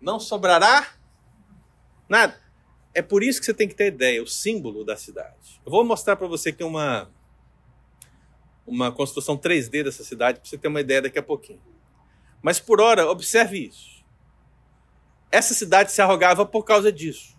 Não 0.01 0.19
sobrará 0.19 0.95
nada. 2.09 2.46
É 2.97 3.03
por 3.03 3.23
isso 3.23 3.39
que 3.39 3.45
você 3.45 3.53
tem 3.53 3.69
que 3.69 3.75
ter 3.75 3.89
ideia, 3.89 4.23
o 4.23 4.27
símbolo 4.27 4.83
da 4.83 4.97
cidade. 4.97 5.61
Eu 5.67 5.71
vou 5.71 5.85
mostrar 5.85 6.17
para 6.17 6.27
você 6.27 6.49
aqui 6.49 6.65
uma, 6.65 7.11
uma 8.67 8.91
construção 8.91 9.37
3D 9.37 9.85
dessa 9.85 10.03
cidade, 10.03 10.41
para 10.41 10.49
você 10.49 10.57
ter 10.57 10.69
uma 10.69 10.81
ideia 10.81 11.03
daqui 11.03 11.19
a 11.19 11.23
pouquinho. 11.23 11.61
Mas 12.41 12.59
por 12.59 12.81
hora, 12.81 13.07
observe 13.07 13.59
isso. 13.67 14.03
Essa 15.31 15.53
cidade 15.53 15.93
se 15.93 16.01
arrogava 16.01 16.47
por 16.47 16.65
causa 16.65 16.91
disso. 16.91 17.37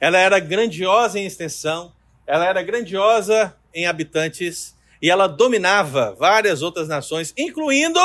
Ela 0.00 0.18
era 0.18 0.40
grandiosa 0.40 1.20
em 1.20 1.24
extensão, 1.24 1.94
ela 2.26 2.44
era 2.44 2.60
grandiosa 2.60 3.56
em 3.72 3.86
habitantes 3.86 4.76
e 5.00 5.08
ela 5.08 5.28
dominava 5.28 6.16
várias 6.16 6.62
outras 6.62 6.88
nações, 6.88 7.32
incluindo 7.38 8.00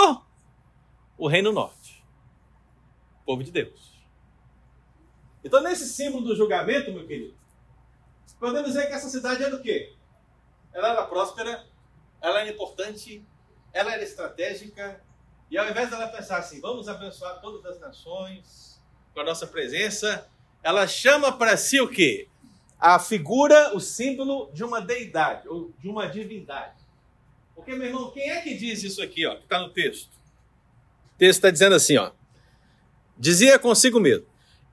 o 1.17 1.27
Reino 1.27 1.51
Norte, 1.51 2.05
o 3.23 3.25
povo 3.25 3.43
de 3.43 3.51
Deus. 3.51 3.98
Então, 5.49 5.63
nesse 5.63 5.89
símbolo 5.89 6.25
do 6.25 6.35
julgamento, 6.35 6.91
meu 6.91 7.07
querido, 7.07 7.33
podemos 8.39 8.67
dizer 8.67 8.85
que 8.85 8.93
essa 8.93 9.09
cidade 9.09 9.43
era 9.43 9.55
o 9.55 9.59
quê? 9.59 9.95
Ela 10.71 10.89
era 10.89 11.07
próspera, 11.07 11.65
ela 12.21 12.41
era 12.41 12.51
importante, 12.51 13.25
ela 13.73 13.91
era 13.91 14.03
estratégica, 14.03 15.01
e 15.49 15.57
ao 15.57 15.67
invés 15.67 15.89
dela 15.89 16.07
pensar 16.09 16.37
assim, 16.37 16.61
vamos 16.61 16.87
abençoar 16.87 17.41
todas 17.41 17.65
as 17.65 17.79
nações 17.79 18.79
com 19.11 19.21
a 19.21 19.23
nossa 19.23 19.47
presença, 19.47 20.29
ela 20.61 20.85
chama 20.85 21.35
para 21.35 21.57
si 21.57 21.81
o 21.81 21.89
quê? 21.89 22.27
A 22.79 22.99
figura, 22.99 23.75
o 23.75 23.79
símbolo 23.79 24.51
de 24.53 24.63
uma 24.63 24.79
deidade, 24.79 25.49
ou 25.49 25.73
de 25.79 25.89
uma 25.89 26.07
divindade. 26.07 26.77
Porque, 27.55 27.73
meu 27.73 27.87
irmão, 27.87 28.11
quem 28.11 28.29
é 28.29 28.39
que 28.41 28.53
diz 28.53 28.83
isso 28.83 29.01
aqui, 29.01 29.25
ó, 29.25 29.35
que 29.35 29.45
está 29.45 29.57
no 29.57 29.69
texto? 29.69 30.11
O 31.15 31.17
texto 31.17 31.39
está 31.39 31.49
dizendo 31.49 31.73
assim, 31.73 31.97
ó. 31.97 32.11
Dizia 33.17 33.57
consigo 33.57 33.99
mesmo: 33.99 34.28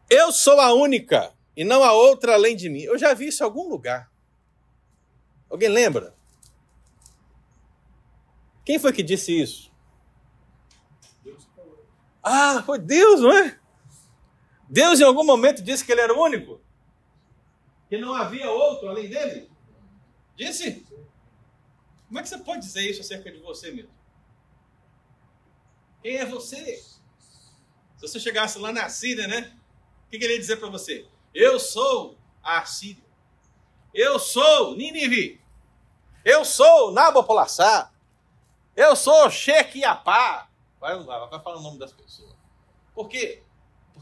Eu 0.09 0.31
sou 0.33 0.61
a 0.61 0.73
única 0.73 1.35
e 1.57 1.65
não 1.65 1.83
há 1.83 1.93
outra 1.93 2.35
além 2.35 2.55
de 2.55 2.69
mim. 2.69 2.81
Eu 2.81 2.99
já 2.99 3.13
vi 3.15 3.29
isso 3.29 3.43
em 3.43 3.47
algum 3.47 3.69
lugar. 3.69 4.11
Alguém 5.51 5.69
lembra? 5.69 6.15
Quem 8.65 8.79
foi 8.79 8.93
que 8.93 9.03
disse 9.03 9.33
isso? 9.33 9.73
Ah, 12.23 12.63
foi 12.65 12.79
Deus, 12.79 13.21
não 13.21 13.33
é? 13.33 13.59
Deus 14.69 14.99
em 14.99 15.05
algum 15.05 15.25
momento 15.25 15.63
disse 15.63 15.85
que 15.85 15.93
ele 15.93 16.01
era 16.01 16.13
o 16.13 16.21
único? 16.21 16.61
Que 17.89 17.97
não 17.99 18.15
havia 18.15 18.51
outro 18.51 18.89
além 18.89 19.09
dele? 19.09 19.49
Disse? 20.37 20.85
Como 22.09 22.19
é 22.19 22.23
que 22.23 22.29
você 22.29 22.39
pode 22.39 22.63
dizer 22.63 22.89
isso 22.89 23.01
acerca 23.01 23.31
de 23.31 23.39
você 23.39 23.71
mesmo? 23.71 23.91
Quem 26.03 26.17
é 26.17 26.25
você? 26.25 26.77
Se 27.97 28.03
você 28.03 28.19
chegasse 28.19 28.59
lá 28.59 28.73
na 28.73 28.89
Síria, 28.89 29.27
né? 29.27 29.57
O 30.07 30.11
que, 30.11 30.19
que 30.19 30.25
ele 30.25 30.35
ia 30.35 30.41
dizer 30.41 30.57
para 30.57 30.69
você? 30.69 31.07
Eu 31.35 31.59
sou 31.59 32.17
a 32.43 32.65
Síria. 32.65 33.05
Eu 33.93 34.19
sou 34.19 34.77
Nínive. 34.77 35.41
Eu 36.25 36.45
sou 36.45 36.93
Nabopolassar. 36.93 37.93
Eu 38.75 38.95
sou 38.97 39.31
Shequiapá. 39.31 40.49
Vai, 40.81 41.03
vai, 41.03 41.29
vai 41.29 41.43
falar 41.43 41.57
o 41.57 41.63
nome 41.63 41.79
das 41.79 41.93
pessoas. 41.93 42.35
Por 42.95 43.09
quê? 43.09 43.43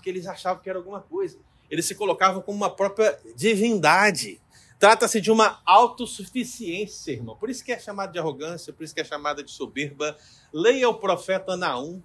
porque 0.05 0.11
eles 0.11 0.27
achavam 0.27 0.63
que 0.63 0.69
era 0.69 0.79
alguma 0.79 1.01
coisa. 1.01 1.39
Eles 1.71 1.87
se 1.87 1.95
colocavam 1.95 2.43
como 2.43 2.59
uma 2.59 2.69
própria 2.69 3.19
divindade. 3.35 4.39
Trata-se 4.79 5.19
de 5.19 5.31
uma 5.31 5.63
autossuficiência, 5.65 7.13
irmão. 7.13 7.37
Por 7.37 7.49
isso 7.49 7.65
que 7.65 7.73
é 7.73 7.79
chamado 7.79 8.13
de 8.13 8.19
arrogância, 8.19 8.71
por 8.71 8.85
isso 8.85 8.95
que 8.95 9.01
é 9.01 9.05
chamada 9.05 9.43
de 9.43 9.51
soberba. 9.51 10.15
Leia 10.53 10.89
o 10.91 10.95
profeta 10.95 11.57
Naum, 11.57 12.03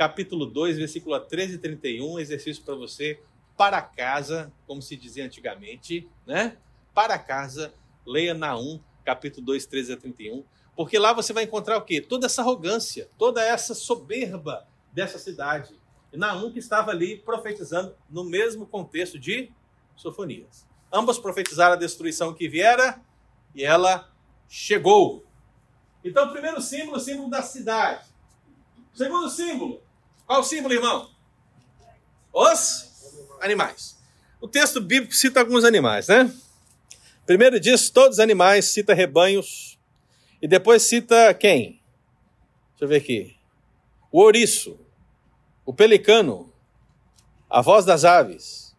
capítulo 0.00 0.46
2, 0.46 0.78
versículo 0.78 1.20
13 1.20 1.56
e 1.56 1.58
31, 1.58 2.18
exercício 2.18 2.64
para 2.64 2.74
você. 2.74 3.20
Para 3.54 3.82
casa, 3.82 4.50
como 4.66 4.80
se 4.80 4.96
dizia 4.96 5.26
antigamente, 5.26 6.08
né? 6.26 6.56
Para 6.94 7.18
casa, 7.18 7.74
leia 8.06 8.32
Naum, 8.32 8.80
capítulo 9.04 9.44
2, 9.44 9.66
13 9.66 9.92
a 9.92 9.96
31. 9.98 10.42
Porque 10.74 10.98
lá 10.98 11.12
você 11.12 11.34
vai 11.34 11.44
encontrar 11.44 11.76
o 11.76 11.82
quê? 11.82 12.00
Toda 12.00 12.24
essa 12.24 12.40
arrogância, 12.40 13.10
toda 13.18 13.44
essa 13.44 13.74
soberba 13.74 14.66
dessa 14.90 15.18
cidade. 15.18 15.78
Naum 16.14 16.50
que 16.50 16.60
estava 16.60 16.92
ali 16.92 17.18
profetizando 17.18 17.94
no 18.08 18.24
mesmo 18.24 18.64
contexto 18.66 19.18
de 19.18 19.52
Sofonias. 19.96 20.66
Ambos 20.90 21.18
profetizaram 21.18 21.74
a 21.74 21.78
destruição 21.78 22.32
que 22.32 22.48
viera 22.48 23.02
e 23.54 23.62
ela 23.62 24.10
chegou. 24.48 25.26
Então, 26.02 26.32
primeiro 26.32 26.62
símbolo, 26.62 26.98
símbolo 26.98 27.28
da 27.28 27.42
cidade. 27.42 28.08
segundo 28.94 29.28
símbolo, 29.28 29.82
qual 30.30 30.42
o 30.42 30.44
símbolo, 30.44 30.72
irmão? 30.72 31.10
Os 32.32 32.88
animais. 33.40 33.98
O 34.40 34.46
texto 34.46 34.80
bíblico 34.80 35.12
cita 35.12 35.40
alguns 35.40 35.64
animais, 35.64 36.06
né? 36.06 36.32
Primeiro 37.26 37.58
diz 37.58 37.90
todos 37.90 38.18
os 38.18 38.20
animais, 38.20 38.66
cita 38.66 38.94
rebanhos. 38.94 39.76
E 40.40 40.46
depois 40.46 40.84
cita 40.84 41.34
quem? 41.34 41.82
Deixa 42.70 42.82
eu 42.82 42.86
ver 42.86 42.98
aqui. 42.98 43.36
O 44.12 44.20
ouriço, 44.20 44.78
o 45.66 45.74
pelicano, 45.74 46.52
a 47.48 47.60
voz 47.60 47.84
das 47.84 48.04
aves. 48.04 48.76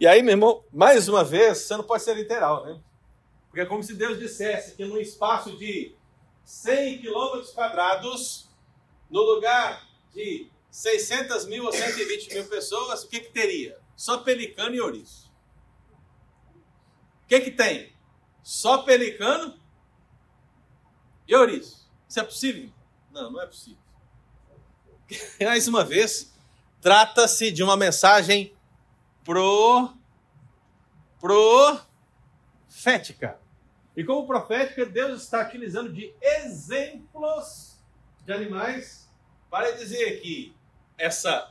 E 0.00 0.06
aí, 0.06 0.22
meu 0.22 0.32
irmão, 0.32 0.64
mais 0.72 1.06
uma 1.06 1.22
vez, 1.22 1.58
você 1.58 1.76
não 1.76 1.84
pode 1.84 2.02
ser 2.02 2.14
literal, 2.14 2.64
né? 2.64 2.80
Porque 3.48 3.60
é 3.60 3.66
como 3.66 3.82
se 3.82 3.92
Deus 3.92 4.18
dissesse 4.18 4.74
que 4.74 4.86
num 4.86 4.96
espaço 4.96 5.54
de 5.58 5.94
100 6.46 7.02
quilômetros 7.02 7.50
quadrados, 7.50 8.48
no 9.10 9.20
lugar 9.20 9.86
de 10.14 10.50
600 10.70 11.46
mil 11.46 11.64
ou 11.64 11.72
120 11.72 12.34
mil 12.34 12.46
pessoas, 12.46 13.04
o 13.04 13.08
que, 13.08 13.20
que 13.20 13.30
teria? 13.30 13.78
Só 13.96 14.18
pelicano 14.18 14.74
e 14.74 14.80
ouriço. 14.80 15.32
O 17.24 17.28
que, 17.28 17.40
que 17.40 17.50
tem? 17.50 17.92
Só 18.42 18.78
pelicano 18.78 19.58
e 21.26 21.34
ouriço. 21.34 21.90
Isso 22.08 22.20
é 22.20 22.24
possível? 22.24 22.70
Não, 23.10 23.30
não 23.30 23.42
é 23.42 23.46
possível. 23.46 23.78
mais 25.40 25.66
uma 25.68 25.84
vez, 25.84 26.32
trata-se 26.80 27.50
de 27.50 27.62
uma 27.62 27.76
mensagem 27.76 28.54
pro 29.24 29.92
profética. 32.78 33.38
E 33.96 34.04
como 34.04 34.26
profética, 34.26 34.86
Deus 34.86 35.22
está 35.22 35.46
utilizando 35.46 35.92
de 35.92 36.14
exemplos 36.20 37.76
de 38.24 38.32
animais 38.32 39.10
para 39.50 39.72
dizer 39.72 40.20
que 40.20 40.54
essa 40.98 41.50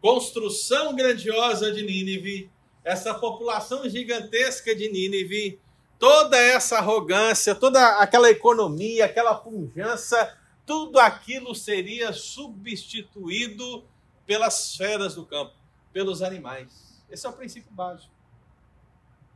construção 0.00 0.94
grandiosa 0.94 1.72
de 1.72 1.82
Nínive, 1.82 2.50
essa 2.84 3.14
população 3.14 3.88
gigantesca 3.88 4.74
de 4.74 4.90
Nínive, 4.90 5.60
toda 5.98 6.36
essa 6.36 6.78
arrogância, 6.78 7.54
toda 7.54 7.98
aquela 7.98 8.30
economia, 8.30 9.04
aquela 9.04 9.34
pujança, 9.34 10.36
tudo 10.66 10.98
aquilo 10.98 11.54
seria 11.54 12.12
substituído 12.12 13.84
pelas 14.26 14.76
feras 14.76 15.14
do 15.14 15.24
campo, 15.24 15.54
pelos 15.92 16.20
animais. 16.20 17.02
Esse 17.10 17.26
é 17.26 17.30
o 17.30 17.32
princípio 17.32 17.70
básico. 17.72 18.12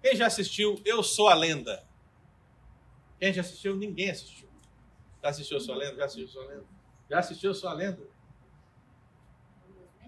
Quem 0.03 0.17
já 0.17 0.27
assistiu 0.27 0.81
Eu 0.85 1.03
Sou 1.03 1.29
a 1.29 1.35
Lenda? 1.35 1.83
Quem 3.19 3.33
já 3.33 3.41
assistiu? 3.41 3.77
Ninguém 3.77 4.11
assistiu. 4.11 4.49
Já 5.23 5.29
assistiu 5.29 5.57
a 5.57 5.61
sua 5.61 5.77
lenda? 5.77 5.97
Já 5.97 6.05
assistiu 6.05 6.43
a 6.43 6.47
lenda? 6.47 6.65
Já 7.09 7.19
assistiu 7.21 7.53
a 7.69 7.73
lenda? 7.73 8.03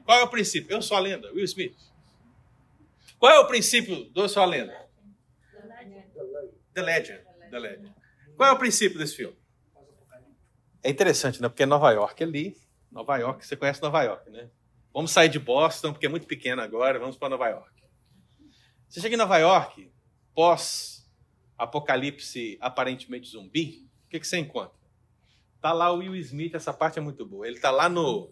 Qual 0.04 0.18
é 0.18 0.22
o 0.22 0.28
princípio? 0.28 0.74
Eu 0.74 0.82
sou 0.82 0.96
a 0.96 1.00
lenda, 1.00 1.32
Will 1.32 1.44
Smith. 1.44 1.76
Qual 3.18 3.32
é 3.32 3.38
o 3.38 3.46
princípio 3.46 4.04
do 4.10 4.22
Eu 4.22 4.28
Sou 4.28 4.42
a 4.42 4.46
Lenda? 4.46 4.86
The 6.74 6.82
Legend. 6.82 7.24
The 7.50 7.58
Legend. 7.58 7.94
Qual 8.36 8.50
é 8.50 8.52
o 8.52 8.58
princípio 8.58 8.98
desse 8.98 9.16
filme? 9.16 9.34
É 10.82 10.90
interessante, 10.90 11.40
né? 11.40 11.48
Porque 11.48 11.62
é 11.62 11.66
Nova 11.66 11.90
York 11.92 12.22
ali. 12.22 12.54
Nova 12.90 13.16
York, 13.16 13.46
você 13.46 13.56
conhece 13.56 13.80
Nova 13.80 14.02
York, 14.02 14.28
né? 14.30 14.50
Vamos 14.92 15.10
sair 15.10 15.30
de 15.30 15.38
Boston, 15.38 15.92
porque 15.92 16.04
é 16.04 16.08
muito 16.08 16.26
pequeno 16.26 16.60
agora, 16.60 16.98
vamos 16.98 17.16
para 17.16 17.30
Nova 17.30 17.48
York. 17.48 17.82
Você 18.88 19.00
chega 19.00 19.14
em 19.14 19.18
Nova 19.18 19.38
York, 19.38 19.90
pós 20.34 21.10
apocalipse 21.56 22.58
aparentemente 22.60 23.28
zumbi, 23.28 23.88
o 24.06 24.10
que, 24.10 24.20
que 24.20 24.26
você 24.28 24.36
encontra? 24.36 24.78
Tá 25.62 25.72
lá 25.72 25.90
o 25.90 25.98
Will 25.98 26.14
Smith, 26.16 26.54
essa 26.54 26.74
parte 26.74 26.98
é 26.98 27.02
muito 27.02 27.24
boa. 27.24 27.48
Ele 27.48 27.58
tá 27.58 27.70
lá 27.70 27.88
no 27.88 28.30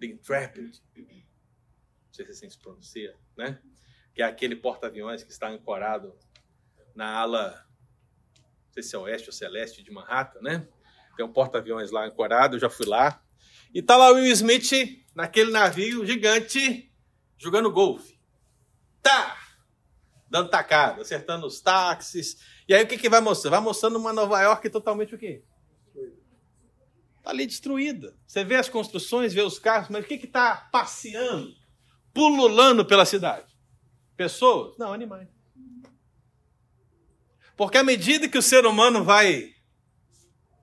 The 0.00 0.06
Intrepid, 0.06 0.80
não 0.96 2.12
sei 2.12 2.24
se 2.26 2.30
assim 2.30 2.50
se 2.50 2.58
pronuncia, 2.58 3.16
né? 3.36 3.60
Que 4.14 4.22
é 4.22 4.24
aquele 4.24 4.54
porta-aviões 4.54 5.22
que 5.22 5.32
está 5.32 5.48
ancorado 5.48 6.16
na 6.94 7.12
ala, 7.12 7.66
não 8.66 8.72
sei 8.72 8.82
se 8.82 8.94
é 8.94 8.98
oeste 8.98 9.28
ou 9.28 9.32
celeste 9.32 9.82
de 9.82 9.90
Manhattan, 9.90 10.40
né? 10.40 10.68
Tem 11.16 11.24
um 11.24 11.32
porta-aviões 11.32 11.90
lá 11.90 12.04
ancorado, 12.04 12.56
eu 12.56 12.60
já 12.60 12.70
fui 12.70 12.86
lá. 12.86 13.22
E 13.72 13.82
tá 13.82 13.96
lá 13.96 14.10
o 14.10 14.14
Will 14.14 14.32
Smith 14.32 14.70
naquele 15.14 15.50
navio 15.50 16.04
gigante 16.06 16.92
jogando 17.38 17.70
golfe. 17.70 18.18
Tá! 19.02 19.36
Dando 20.28 20.48
tacada, 20.48 21.02
acertando 21.02 21.46
os 21.46 21.60
táxis. 21.60 22.36
E 22.68 22.74
aí 22.74 22.82
o 22.82 22.86
que, 22.86 22.98
que 22.98 23.08
vai 23.08 23.20
mostrando? 23.20 23.52
Vai 23.52 23.60
mostrando 23.60 23.96
uma 23.96 24.12
Nova 24.12 24.40
York 24.40 24.68
totalmente 24.70 25.14
o 25.14 25.18
quê? 25.18 25.44
Está 27.24 27.30
ali 27.30 27.46
destruída. 27.46 28.14
Você 28.26 28.44
vê 28.44 28.56
as 28.56 28.68
construções, 28.68 29.32
vê 29.32 29.40
os 29.40 29.58
carros, 29.58 29.88
mas 29.88 30.04
o 30.04 30.06
que 30.06 30.16
está 30.16 30.68
passeando, 30.70 31.54
pululando 32.12 32.84
pela 32.84 33.06
cidade? 33.06 33.50
Pessoas? 34.14 34.76
Não, 34.76 34.92
animais. 34.92 35.26
Porque 37.56 37.78
à 37.78 37.82
medida 37.82 38.28
que 38.28 38.36
o 38.36 38.42
ser 38.42 38.66
humano 38.66 39.02
vai 39.02 39.54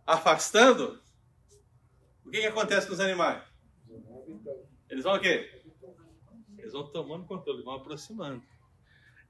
afastando, 0.05 1.01
o 2.23 2.29
que, 2.29 2.41
que 2.41 2.45
acontece 2.45 2.85
com 2.85 2.93
os 2.93 2.99
animais? 2.99 3.41
Eles 4.87 5.03
vão 5.03 5.15
o 5.15 5.19
quê? 5.19 5.63
Eles 6.59 6.73
vão 6.73 6.91
tomando 6.91 7.25
controle, 7.25 7.63
vão 7.63 7.73
aproximando. 7.73 8.43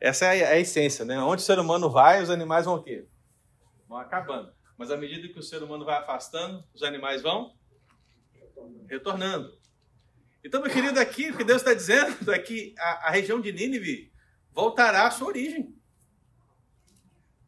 Essa 0.02 0.36
é 0.36 0.48
a, 0.48 0.60
essência, 0.60 1.06
né? 1.06 1.18
Onde 1.20 1.44
o 1.44 1.46
ser 1.46 1.60
humano 1.60 1.90
vai, 1.90 2.22
os 2.22 2.30
animais 2.30 2.66
vão 2.66 2.76
o 2.76 2.84
quê? 2.84 3.08
Vão 3.88 4.00
acabando. 4.00 4.54
Mas 4.82 4.90
à 4.90 4.98
medida 4.98 5.32
que 5.32 5.38
o 5.38 5.44
ser 5.44 5.62
humano 5.62 5.86
vai 5.86 5.96
afastando, 5.96 6.68
os 6.74 6.82
animais 6.82 7.22
vão 7.22 7.56
retornando. 8.90 9.56
Então, 10.44 10.60
meu 10.60 10.72
querido, 10.72 11.00
aqui 11.00 11.30
o 11.30 11.38
que 11.38 11.44
Deus 11.44 11.62
está 11.62 11.72
dizendo 11.72 12.34
é 12.34 12.40
que 12.40 12.74
a, 12.80 13.10
a 13.10 13.12
região 13.12 13.40
de 13.40 13.52
Nínive 13.52 14.12
voltará 14.52 15.06
à 15.06 15.12
sua 15.12 15.28
origem. 15.28 15.80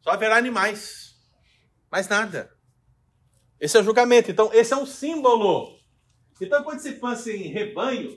Só 0.04 0.12
haverá 0.12 0.38
animais. 0.38 1.20
Mais 1.92 2.08
nada. 2.08 2.56
Esse 3.60 3.78
é 3.78 3.80
o 3.80 3.84
julgamento. 3.84 4.30
Então, 4.30 4.54
esse 4.54 4.72
é 4.72 4.78
um 4.78 4.86
símbolo. 4.86 5.76
Então, 6.40 6.64
quando 6.64 6.82
se 6.82 6.92
pensa 6.92 7.32
em 7.32 7.48
rebanhos, 7.48 8.14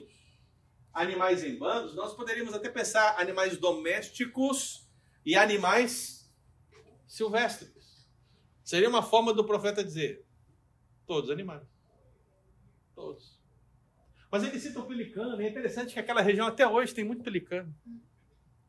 animais 0.93 1.43
em 1.43 1.57
bandos, 1.57 1.95
nós 1.95 2.13
poderíamos 2.13 2.53
até 2.53 2.69
pensar 2.69 3.19
animais 3.19 3.57
domésticos 3.57 4.87
e 5.25 5.35
animais 5.35 6.31
silvestres. 7.07 7.76
Seria 8.67 8.89
uma 8.89 9.01
forma 9.01 9.33
do 9.33 9.45
profeta 9.45 9.81
dizer: 9.81 10.25
todos 11.05 11.29
animais. 11.29 11.63
Todos. 12.93 13.39
Mas 14.29 14.43
ele 14.43 14.59
cita 14.59 14.81
o 14.81 14.85
pelicano, 14.85 15.41
e 15.41 15.45
é 15.45 15.49
interessante 15.49 15.93
que 15.93 15.99
aquela 16.01 16.21
região 16.21 16.45
até 16.45 16.67
hoje 16.67 16.93
tem 16.93 17.05
muito 17.05 17.23
pelicano. 17.23 17.73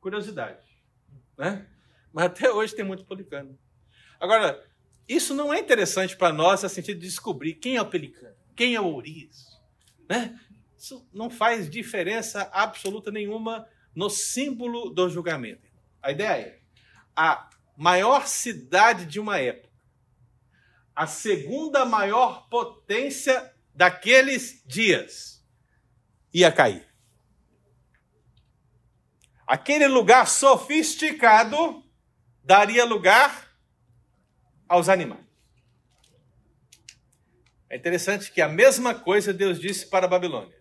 Curiosidade. 0.00 0.64
Né? 1.36 1.68
Mas 2.12 2.26
até 2.26 2.48
hoje 2.48 2.76
tem 2.76 2.84
muito 2.84 3.04
pelicano. 3.04 3.58
Agora, 4.20 4.64
isso 5.08 5.34
não 5.34 5.52
é 5.52 5.58
interessante 5.58 6.16
para 6.16 6.32
nós 6.32 6.62
no 6.62 6.68
sentido 6.68 7.00
de 7.00 7.06
descobrir 7.06 7.54
quem 7.54 7.74
é 7.74 7.82
o 7.82 7.90
pelicano, 7.90 8.36
quem 8.54 8.76
é 8.76 8.80
o 8.80 8.86
ouriço. 8.86 9.60
Né? 10.08 10.38
Isso 10.76 11.08
não 11.12 11.28
faz 11.28 11.68
diferença 11.68 12.48
absoluta 12.52 13.10
nenhuma 13.10 13.66
no 13.92 14.08
símbolo 14.08 14.90
do 14.90 15.10
julgamento. 15.10 15.68
A 16.00 16.12
ideia 16.12 16.40
é 16.40 16.60
a 17.16 17.50
maior 17.76 18.28
cidade 18.28 19.04
de 19.04 19.18
uma 19.18 19.40
época 19.40 19.67
a 20.98 21.06
segunda 21.06 21.84
maior 21.84 22.48
potência 22.48 23.54
daqueles 23.72 24.64
dias 24.66 25.46
ia 26.34 26.50
cair. 26.50 26.84
Aquele 29.46 29.86
lugar 29.86 30.26
sofisticado 30.26 31.84
daria 32.42 32.84
lugar 32.84 33.48
aos 34.68 34.88
animais. 34.88 35.24
É 37.70 37.76
interessante 37.76 38.32
que 38.32 38.40
a 38.40 38.48
mesma 38.48 38.92
coisa 38.92 39.32
Deus 39.32 39.60
disse 39.60 39.86
para 39.86 40.06
a 40.06 40.08
Babilônia, 40.08 40.58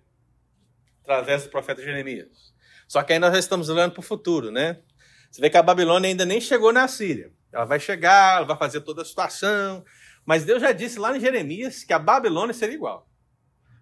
através 1.02 1.45
do 1.45 1.50
profeta 1.50 1.82
Jeremias. 1.82 2.54
Só 2.88 3.02
que 3.02 3.12
aí 3.12 3.17
nós 3.17 3.34
já 3.34 3.39
estamos 3.39 3.69
olhando 3.69 3.93
para 3.93 4.02
o 4.02 4.04
futuro, 4.04 4.52
né? 4.52 4.84
Você 5.32 5.41
vê 5.41 5.50
que 5.50 5.58
a 5.58 5.63
Babilônia 5.63 6.12
ainda 6.12 6.26
nem 6.26 6.39
chegou 6.39 6.71
na 6.71 6.88
Síria. 6.88 7.34
Ela 7.52 7.65
vai 7.65 7.80
chegar, 7.80 8.38
ela 8.38 8.45
vai 8.45 8.58
fazer 8.58 8.82
toda 8.82 9.02
a 9.02 9.06
situação, 9.06 9.84
mas 10.28 10.44
Deus 10.44 10.62
já 10.62 10.74
disse 10.74 11.00
lá 11.00 11.16
em 11.16 11.22
Jeremias 11.22 11.86
que 11.86 11.94
a 11.94 11.98
Babilônia 11.98 12.54
seria 12.54 12.76
igual. 12.76 13.08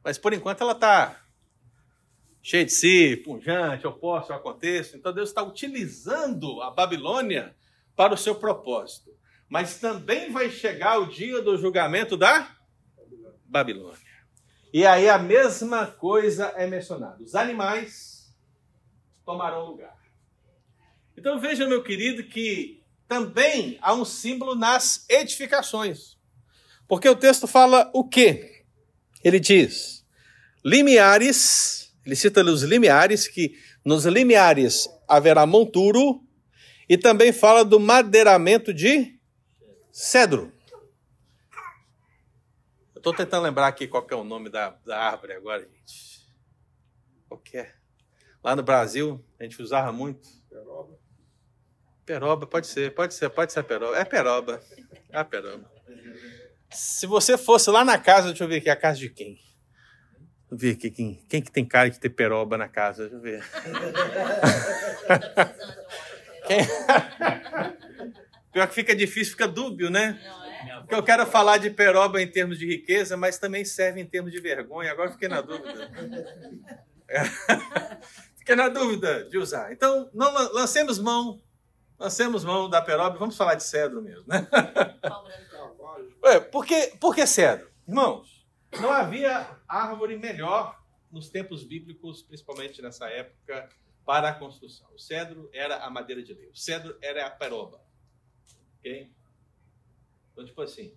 Mas 0.03 0.19
por 0.19 0.31
enquanto 0.31 0.61
ela 0.61 0.73
está 0.73 1.19
cheia 2.39 2.63
de 2.63 2.71
si, 2.71 3.17
punjante, 3.17 3.83
eu 3.83 3.91
posso, 3.91 4.31
eu 4.31 4.35
aconteço. 4.35 4.95
Então 4.95 5.11
Deus 5.11 5.29
está 5.29 5.41
utilizando 5.41 6.61
a 6.61 6.69
Babilônia 6.69 7.55
para 7.95 8.13
o 8.13 8.17
seu 8.17 8.35
propósito. 8.35 9.09
Mas 9.49 9.79
também 9.79 10.31
vai 10.31 10.51
chegar 10.51 10.99
o 10.99 11.07
dia 11.07 11.41
do 11.41 11.57
julgamento 11.57 12.15
da 12.15 12.55
Babilônia. 13.45 13.97
E 14.71 14.85
aí 14.85 15.09
a 15.09 15.17
mesma 15.17 15.87
coisa 15.87 16.53
é 16.55 16.67
mencionada. 16.67 17.23
Os 17.23 17.33
animais 17.33 18.31
tomarão 19.25 19.65
lugar. 19.65 19.97
Então 21.17 21.39
veja, 21.39 21.67
meu 21.67 21.81
querido, 21.81 22.23
que 22.23 22.83
também 23.07 23.79
há 23.81 23.95
um 23.95 24.05
símbolo 24.05 24.53
nas 24.53 25.09
edificações. 25.09 26.15
Porque 26.87 27.09
o 27.09 27.15
texto 27.15 27.47
fala 27.47 27.89
o 27.93 28.07
quê? 28.07 28.63
Ele 29.23 29.39
diz: 29.39 30.05
limiares, 30.63 31.95
ele 32.05 32.15
cita 32.15 32.43
os 32.43 32.63
limiares, 32.63 33.27
que 33.27 33.57
nos 33.83 34.05
limiares 34.05 34.87
haverá 35.07 35.45
monturo, 35.45 36.23
e 36.87 36.97
também 36.97 37.31
fala 37.31 37.65
do 37.65 37.79
madeiramento 37.79 38.73
de 38.73 39.19
cedro. 39.91 40.51
Eu 42.93 42.99
estou 42.99 43.13
tentando 43.13 43.43
lembrar 43.43 43.67
aqui 43.67 43.87
qual 43.87 44.05
é 44.09 44.15
o 44.15 44.23
nome 44.23 44.49
da, 44.49 44.69
da 44.85 44.99
árvore 44.99 45.33
agora, 45.33 45.61
gente. 45.61 46.27
Qual 47.27 47.39
que 47.39 47.57
é? 47.57 47.73
Lá 48.43 48.55
no 48.55 48.61
Brasil, 48.61 49.23
a 49.39 49.43
gente 49.43 49.59
usava 49.61 49.91
muito. 49.91 50.29
Peroba. 50.49 50.99
Peroba, 52.05 52.47
pode 52.47 52.67
ser, 52.67 52.93
pode 52.93 53.13
ser, 53.15 53.29
pode 53.29 53.51
ser 53.51 53.63
peroba. 53.63 53.97
É 53.97 54.05
peroba. 54.05 54.61
É 55.09 55.17
a 55.17 55.25
peroba. 55.25 55.74
Se 56.69 57.05
você 57.05 57.37
fosse 57.37 57.69
lá 57.69 57.85
na 57.85 57.97
casa, 57.97 58.29
deixa 58.29 58.43
eu 58.43 58.47
ver 58.47 58.57
aqui, 58.57 58.69
a 58.69 58.75
casa 58.75 58.99
de 58.99 59.09
quem? 59.09 59.33
Deixa 59.33 59.45
eu 60.51 60.57
ver 60.57 60.71
aqui, 60.71 60.91
quem, 60.91 61.15
quem 61.29 61.41
que 61.41 61.51
tem 61.51 61.65
cara 61.65 61.89
de 61.89 61.99
ter 61.99 62.09
peroba 62.09 62.57
na 62.57 62.67
casa? 62.67 63.09
Deixa 63.09 63.15
eu 63.15 63.21
ver. 63.21 63.43
quem... 66.47 66.59
Pior 68.55 68.69
que 68.69 68.73
fica 68.73 68.95
difícil, 68.95 69.31
fica 69.31 69.49
dúbio, 69.49 69.89
né? 69.89 70.17
É? 70.65 70.79
Porque 70.79 70.95
eu 70.95 71.03
quero 71.03 71.25
falar 71.25 71.57
de 71.57 71.69
peroba 71.69 72.21
em 72.21 72.27
termos 72.27 72.57
de 72.57 72.65
riqueza, 72.65 73.17
mas 73.17 73.37
também 73.37 73.65
serve 73.65 73.99
em 73.99 74.05
termos 74.05 74.31
de 74.31 74.39
vergonha. 74.39 74.93
Agora 74.93 75.11
fiquei 75.11 75.27
na 75.27 75.41
dúvida. 75.41 75.91
fiquei 78.39 78.55
na 78.55 78.69
dúvida 78.69 79.25
de 79.25 79.37
usar. 79.37 79.73
Então, 79.73 80.09
não 80.13 80.31
lancemos 80.53 80.99
mão, 80.99 81.41
lancemos 81.99 82.45
mão 82.45 82.69
da 82.69 82.81
peroba. 82.81 83.17
Vamos 83.17 83.35
falar 83.35 83.55
de 83.55 83.63
cedro 83.63 84.01
mesmo, 84.01 84.23
né? 84.25 84.47
Ué, 86.23 86.39
por, 86.39 86.65
que, 86.65 86.87
por 86.99 87.13
que 87.15 87.25
cedro? 87.27 87.69
Irmãos, 87.87 88.45
Não 88.79 88.91
havia 88.91 89.59
árvore 89.67 90.17
melhor 90.17 90.83
nos 91.11 91.29
tempos 91.29 91.63
bíblicos, 91.63 92.21
principalmente 92.23 92.81
nessa 92.81 93.07
época, 93.09 93.69
para 94.05 94.29
a 94.29 94.33
construção. 94.33 94.87
O 94.93 94.99
cedro 94.99 95.49
era 95.53 95.77
a 95.77 95.89
madeira 95.89 96.21
de 96.21 96.33
lei. 96.33 96.49
O 96.49 96.55
cedro 96.55 96.97
era 97.01 97.25
a 97.25 97.29
peroba. 97.29 97.81
Ok? 98.79 99.11
Então, 100.31 100.45
tipo 100.45 100.61
assim, 100.61 100.89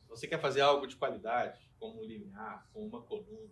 se 0.00 0.08
você 0.08 0.26
quer 0.26 0.40
fazer 0.40 0.62
algo 0.62 0.86
de 0.86 0.96
qualidade, 0.96 1.60
como 1.78 2.00
um 2.00 2.04
limiar, 2.04 2.66
como 2.72 2.86
uma 2.86 3.02
coluna, 3.02 3.50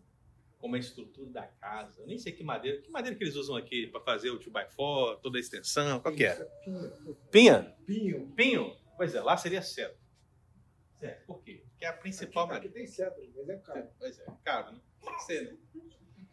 como 0.59 0.75
a 0.75 0.79
estrutura 0.79 1.31
da 1.31 1.47
casa, 1.47 2.01
eu 2.01 2.07
nem 2.07 2.19
sei 2.19 2.33
que 2.33 2.43
madeira, 2.43 2.81
que 2.81 2.91
madeira 2.91 3.17
que 3.17 3.23
eles 3.23 3.37
usam 3.37 3.57
aqui 3.57 3.87
para 3.89 4.01
fazer 4.01 4.31
o 4.31 4.39
2x4, 4.39 5.21
toda 5.21 5.37
a 5.37 5.41
extensão, 5.41 6.01
qual 6.01 6.15
que 6.15 6.25
é? 6.25 6.35
Pinha? 7.31 7.77
Pinho. 7.87 8.27
Pinho? 8.35 8.75
Pois 8.97 9.15
é, 9.15 9.21
lá 9.21 9.37
seria 9.37 9.61
cedro. 9.61 9.99
Certo. 10.99 11.27
Por 11.27 11.43
quê? 11.43 11.63
Porque 11.69 11.85
é 11.85 11.89
a 11.89 11.93
principal 11.93 12.45
Aqui, 12.45 12.53
madeira. 12.55 12.75
aqui 12.75 12.79
tem 12.79 12.87
cedro, 12.87 13.33
mas 13.37 13.49
é 13.49 13.57
caro. 13.59 13.89
Pois 13.99 14.19
é, 14.19 14.27
caro, 14.45 14.73
né? 14.73 14.81
Cedro. 15.27 15.59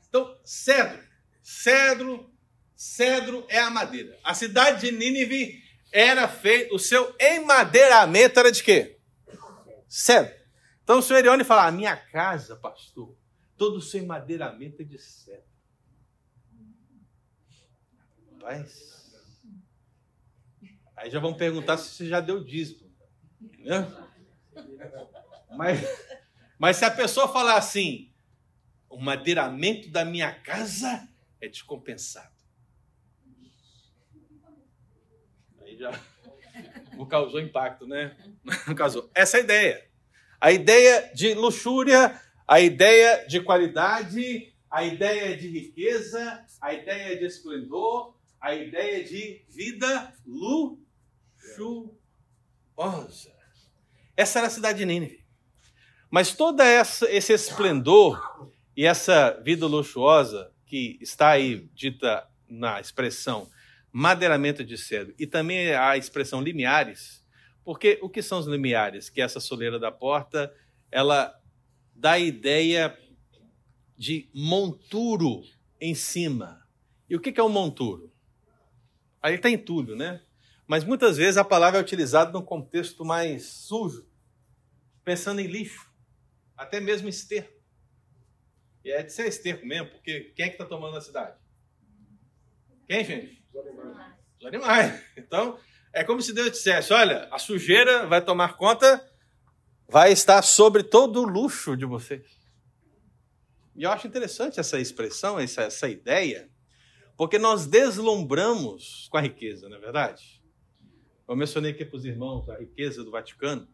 Então, 0.08 0.40
cedro. 0.44 1.04
Cedro. 1.42 2.34
Cedro 2.76 3.46
é 3.50 3.60
a 3.60 3.70
madeira. 3.70 4.18
A 4.24 4.34
cidade 4.34 4.82
de 4.82 4.92
Nínive 4.96 5.62
era 5.92 6.28
feito, 6.28 6.74
o 6.74 6.80
seu 6.80 7.16
emadeiramento 7.20 8.40
era 8.40 8.52
de 8.52 8.64
quê? 8.64 9.00
Cedro. 9.88 10.34
Então 10.84 11.00
o 11.00 11.02
senhor 11.02 11.20
Erione 11.20 11.44
fala: 11.44 11.68
a 11.68 11.72
minha 11.72 11.96
casa, 11.96 12.56
pastor, 12.56 13.16
todo 13.58 13.78
o 13.78 13.82
seu 13.82 14.02
emadeiramento 14.02 14.82
é 14.82 14.86
de 14.86 14.98
cedro. 14.98 15.44
Rapaz. 18.34 18.94
Aí 20.96 21.10
já 21.10 21.20
vão 21.20 21.34
perguntar 21.34 21.78
se 21.78 21.90
você 21.90 22.08
já 22.08 22.20
deu 22.22 22.44
dízimo. 22.44 22.92
Né? 23.60 23.82
Mas, 25.56 25.80
mas 26.58 26.78
se 26.78 26.86
a 26.86 26.90
pessoa 26.90 27.28
falar 27.28 27.58
assim, 27.58 28.12
o 28.90 29.00
madeiramento 29.00 29.92
da 29.92 30.04
minha 30.04 30.34
casa 30.34 31.08
é 31.40 31.48
descompensado. 31.48 32.34
Aí 35.62 35.78
já 35.78 35.92
não 36.98 37.06
causou 37.06 37.40
impacto, 37.40 37.86
né? 37.86 38.18
Não 38.68 38.74
causou. 38.76 39.12
Essa 39.14 39.38
é 39.38 39.40
a 39.40 39.44
ideia. 39.44 39.90
A 40.42 40.52
ideia 40.52 41.12
de 41.14 41.34
luxúria, 41.34 42.20
a 42.48 42.60
ideia 42.60 43.28
de 43.28 43.40
qualidade, 43.42 44.54
a 44.70 44.84
ideia 44.84 45.38
de 45.38 45.48
riqueza, 45.48 46.46
a 46.60 46.74
ideia 46.74 47.18
de 47.18 47.26
esplendor, 47.26 48.18
a 48.42 48.54
ideia 48.54 49.04
de 49.04 49.46
vida 49.50 50.14
luxuosa. 50.26 51.94
Essa 54.16 54.40
era 54.40 54.48
a 54.48 54.52
cidade 54.52 54.80
de 54.80 54.86
Nínive. 54.86 55.24
Mas 56.10 56.36
todo 56.36 56.62
esse 56.62 57.34
esplendor 57.34 58.50
e 58.78 58.86
essa 58.86 59.32
vida 59.44 59.66
luxuosa 59.66 60.52
que 60.66 60.98
está 61.02 61.30
aí 61.30 61.70
dita 61.74 62.28
na 62.48 62.80
expressão 62.80 63.50
madeiramento 63.92 64.64
de 64.64 64.78
cedro 64.78 65.14
e 65.20 65.28
também 65.28 65.74
a 65.74 65.96
expressão 65.96 66.42
limiares, 66.42 67.24
porque 67.64 68.00
o 68.02 68.10
que 68.10 68.22
são 68.22 68.40
os 68.40 68.48
limiares? 68.48 69.10
Que 69.10 69.22
essa 69.22 69.40
soleira 69.40 69.80
da 69.80 69.92
porta, 69.92 70.54
ela 70.92 71.40
dá 71.96 72.14
a 72.14 72.20
ideia 72.20 72.98
de 73.96 74.30
monturo 74.34 75.44
em 75.80 75.94
cima. 75.94 76.68
E 77.10 77.16
o 77.16 77.20
que 77.20 77.40
é 77.40 77.44
um 77.44 77.50
monturo? 77.50 78.12
Aí 79.22 79.36
está 79.36 79.50
entulho, 79.50 79.96
né? 79.96 80.22
Mas 80.68 80.84
muitas 80.84 81.18
vezes 81.18 81.38
a 81.38 81.44
palavra 81.44 81.80
é 81.80 81.82
utilizada 81.82 82.32
num 82.32 82.42
contexto 82.42 83.04
mais 83.04 83.46
sujo, 83.46 84.08
pensando 85.04 85.42
em 85.42 85.48
lixo, 85.48 85.92
até 86.56 86.80
mesmo 86.80 87.10
esterco. 87.10 87.62
E 88.84 88.92
é 88.92 89.02
de 89.02 89.12
ser 89.12 89.28
esterco 89.28 89.66
mesmo, 89.66 89.90
porque 89.90 90.34
quem 90.36 90.46
é 90.46 90.50
que 90.50 90.56
está 90.56 90.66
tomando 90.66 90.98
a 90.98 91.02
cidade? 91.02 91.38
Quem, 92.88 93.04
gente? 93.04 93.44
Os 93.54 93.60
animais. 93.60 94.14
Os 94.40 94.46
animais. 94.46 95.04
Então, 95.16 95.60
é 95.94 96.04
como 96.04 96.22
se 96.22 96.34
Deus 96.34 96.52
dissesse: 96.52 96.92
olha, 96.92 97.28
a 97.32 97.38
sujeira 97.38 98.06
vai 98.08 98.22
tomar 98.22 98.58
conta, 98.58 99.06
vai 99.88 100.12
estar 100.12 100.42
sobre 100.42 100.84
todo 100.84 101.22
o 101.22 101.28
luxo 101.28 101.78
de 101.78 101.86
vocês. 101.86 102.26
E 103.76 103.84
eu 103.84 103.92
acho 103.92 104.08
interessante 104.08 104.60
essa 104.60 104.80
expressão, 104.80 105.40
essa, 105.40 105.64
essa 105.64 105.90
ideia, 105.90 106.50
porque 107.18 107.40
nós 107.40 107.66
deslumbramos 107.66 109.08
com 109.10 109.18
a 109.18 109.22
riqueza, 109.22 109.68
não 109.68 109.78
é 109.78 109.80
verdade? 109.80 110.43
Eu 111.34 111.38
mencionei 111.38 111.72
aqui 111.72 111.84
para 111.84 111.98
os 111.98 112.06
irmãos 112.06 112.48
a 112.48 112.60
riqueza 112.60 113.04
do 113.04 113.10
Vaticano 113.10 113.68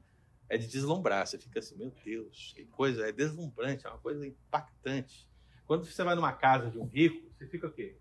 é 0.48 0.58
de 0.58 0.66
deslumbrar. 0.66 1.28
Você 1.28 1.38
fica 1.38 1.60
assim, 1.60 1.76
meu 1.76 1.94
Deus, 2.06 2.54
que 2.56 2.64
coisa, 2.64 3.06
é 3.06 3.12
deslumbrante, 3.12 3.86
é 3.86 3.90
uma 3.90 3.98
coisa 3.98 4.26
impactante. 4.26 5.30
Quando 5.68 5.84
você 5.84 6.02
vai 6.02 6.16
numa 6.16 6.32
casa 6.32 6.72
de 6.72 6.80
um 6.80 6.86
rico, 6.86 7.30
você 7.34 7.46
fica 7.48 7.68
o 7.68 7.70
quê? 7.74 7.98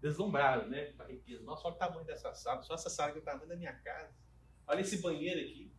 Deslumbrado, 0.00 0.70
né? 0.70 0.92
Com 0.92 1.02
a 1.02 1.06
riqueza. 1.06 1.42
Nossa, 1.42 1.66
olha 1.66 1.74
o 1.74 1.78
tamanho 1.78 2.06
dessa 2.06 2.32
sala, 2.34 2.62
só 2.62 2.74
essa 2.74 2.88
sala 2.88 3.10
que 3.10 3.18
é 3.18 3.20
o 3.20 3.24
tamanho 3.24 3.48
da 3.48 3.56
minha 3.56 3.72
casa. 3.72 4.14
Olha 4.68 4.80
esse 4.80 4.98
banheiro 4.98 5.40
aqui. 5.40 5.72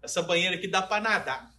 Essa 0.00 0.22
banheira 0.22 0.54
aqui 0.54 0.68
dá 0.68 0.80
para 0.80 1.02
nadar. 1.02 1.52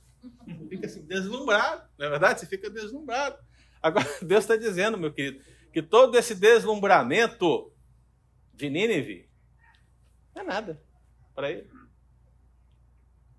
Fica 0.70 0.86
assim, 0.86 1.06
deslumbrado, 1.06 1.90
não 1.98 2.06
é 2.06 2.10
verdade? 2.10 2.40
Você 2.40 2.46
fica 2.46 2.70
deslumbrado. 2.70 3.38
Agora, 3.82 4.08
Deus 4.24 4.46
está 4.46 4.56
dizendo, 4.56 4.98
meu 4.98 5.12
querido, 5.12 5.44
que 5.74 5.82
todo 5.82 6.18
esse 6.18 6.34
deslumbramento 6.34 7.70
de 8.54 8.70
Nínive 8.70 9.33
não 10.36 10.42
é 10.42 10.46
nada 10.46 10.82
para 11.36 11.52
ele. 11.52 11.70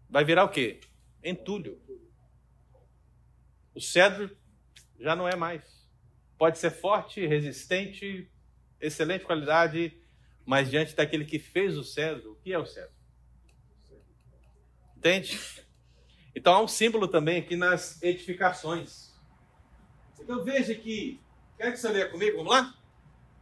Vai 0.09 0.25
virar 0.25 0.45
o 0.45 0.49
quê? 0.49 0.81
Entulho. 1.23 1.81
O 3.75 3.81
cedro 3.81 4.37
já 4.99 5.17
não 5.17 5.29
é 5.29 5.35
mais. 5.35 5.63
Pode 6.39 6.59
ser 6.59 6.71
forte, 6.71 7.27
resistente, 7.27 8.31
excelente 8.81 9.25
qualidade, 9.25 10.01
mas 10.45 10.71
diante 10.71 10.95
daquele 10.95 11.25
que 11.25 11.39
fez 11.39 11.77
o 11.77 11.85
cedro, 11.85 12.33
o 12.33 12.37
que 12.37 12.53
é 12.53 12.59
o 12.59 12.67
cedro? 12.67 12.93
Entende? 14.97 15.39
Então 16.35 16.55
há 16.55 16.63
um 16.63 16.69
símbolo 16.69 17.09
também 17.09 17.39
aqui 17.39 17.57
nas 17.57 18.03
edificações. 18.03 19.13
Então 20.19 20.45
veja 20.45 20.75
que. 20.75 21.21
Quer 21.57 21.71
que 21.71 21.77
você 21.77 21.89
leia 21.89 22.09
comigo? 22.09 22.39
Vamos 22.39 22.53
lá? 22.53 22.75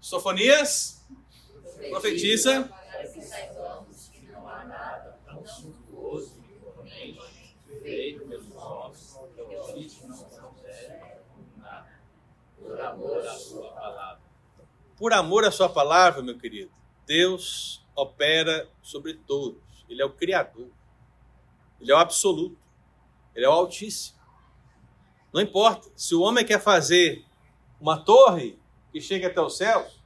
Sofonias, 0.00 1.06
profetiza. 1.90 2.70
Saibamos 3.22 4.08
que 4.08 4.26
não 4.26 4.48
há 4.48 4.64
nada 4.64 5.18
tão 5.24 5.46
suntuoso 5.46 6.42
e 6.48 6.54
imponente, 6.56 7.56
feito 7.80 8.26
pelos 8.26 8.56
homens, 8.56 9.18
que 9.34 9.40
o 9.40 9.72
Cristo 9.72 10.08
não 10.08 10.52
nada, 11.56 12.00
por 12.58 12.80
amor 12.80 13.26
à 13.26 13.34
sua 13.34 13.72
palavra. 13.72 14.22
Por 14.96 15.12
amor 15.12 15.44
à 15.44 15.50
sua 15.50 15.68
palavra, 15.68 16.22
meu 16.22 16.38
querido, 16.38 16.70
Deus 17.06 17.84
opera 17.94 18.68
sobre 18.82 19.14
todos. 19.14 19.62
Ele 19.88 20.00
é 20.00 20.04
o 20.04 20.12
Criador. 20.12 20.70
Ele 21.80 21.92
é 21.92 21.94
o 21.94 21.98
absoluto. 21.98 22.58
Ele 23.34 23.44
é 23.44 23.48
o 23.48 23.52
Altíssimo. 23.52 24.18
Não 25.32 25.40
importa. 25.40 25.90
Se 25.96 26.14
o 26.14 26.20
homem 26.20 26.44
quer 26.44 26.60
fazer 26.60 27.24
uma 27.80 27.98
torre 27.98 28.58
que 28.92 29.00
chegue 29.00 29.26
até 29.26 29.40
os 29.40 29.56
céus, 29.56 30.00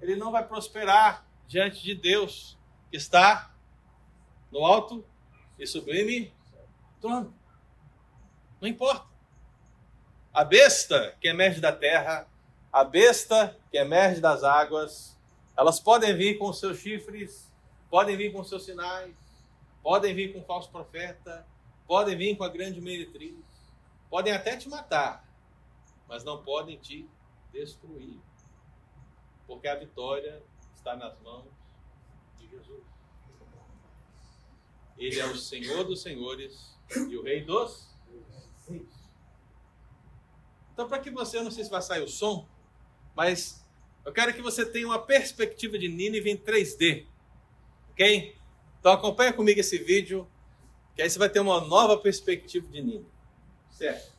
ele 0.00 0.16
não 0.16 0.30
vai 0.30 0.46
prosperar 0.46 1.26
diante 1.46 1.82
de 1.82 1.94
Deus, 1.94 2.58
está 2.92 3.54
no 4.50 4.64
alto 4.64 5.04
e 5.58 5.66
sublime 5.66 6.32
trono. 7.00 7.34
Não 8.60 8.68
importa. 8.68 9.06
A 10.32 10.44
besta 10.44 11.16
que 11.20 11.28
emerge 11.28 11.60
da 11.60 11.72
terra, 11.72 12.26
a 12.72 12.84
besta 12.84 13.58
que 13.70 13.76
emerge 13.76 14.20
das 14.20 14.44
águas, 14.44 15.18
elas 15.56 15.78
podem 15.78 16.16
vir 16.16 16.38
com 16.38 16.52
seus 16.52 16.78
chifres, 16.78 17.52
podem 17.90 18.16
vir 18.16 18.32
com 18.32 18.42
seus 18.42 18.64
sinais, 18.64 19.14
podem 19.82 20.14
vir 20.14 20.32
com 20.32 20.40
o 20.40 20.44
falso 20.44 20.70
profeta, 20.70 21.46
podem 21.86 22.16
vir 22.16 22.36
com 22.36 22.44
a 22.44 22.48
grande 22.48 22.80
meretriz, 22.80 23.44
podem 24.08 24.32
até 24.32 24.56
te 24.56 24.68
matar, 24.68 25.28
mas 26.08 26.24
não 26.24 26.42
podem 26.42 26.78
te 26.78 27.06
destruir, 27.52 28.18
porque 29.46 29.68
a 29.68 29.74
vitória 29.74 30.42
está 30.74 30.96
nas 30.96 31.18
mãos. 31.20 31.61
Ele 34.98 35.18
é 35.18 35.26
o 35.26 35.36
Senhor 35.36 35.84
dos 35.84 36.00
senhores 36.00 36.78
e 37.08 37.16
o 37.16 37.22
Rei 37.22 37.42
dos. 37.44 37.90
Então, 40.72 40.88
para 40.88 41.00
que 41.00 41.10
você, 41.10 41.38
eu 41.38 41.44
não 41.44 41.50
sei 41.50 41.64
se 41.64 41.70
vai 41.70 41.82
sair 41.82 42.02
o 42.02 42.08
som, 42.08 42.48
mas 43.14 43.62
eu 44.04 44.12
quero 44.12 44.32
que 44.32 44.40
você 44.40 44.64
tenha 44.64 44.86
uma 44.86 44.98
perspectiva 44.98 45.78
de 45.78 45.88
Nínive 45.88 46.30
em 46.30 46.36
3D. 46.36 47.06
Ok? 47.90 48.36
Então 48.80 48.92
acompanha 48.92 49.32
comigo 49.32 49.60
esse 49.60 49.78
vídeo, 49.78 50.26
que 50.96 51.02
aí 51.02 51.10
você 51.10 51.18
vai 51.18 51.28
ter 51.28 51.40
uma 51.40 51.60
nova 51.60 51.98
perspectiva 51.98 52.66
de 52.66 52.82
Nínive. 52.82 53.06
Certo? 53.70 54.12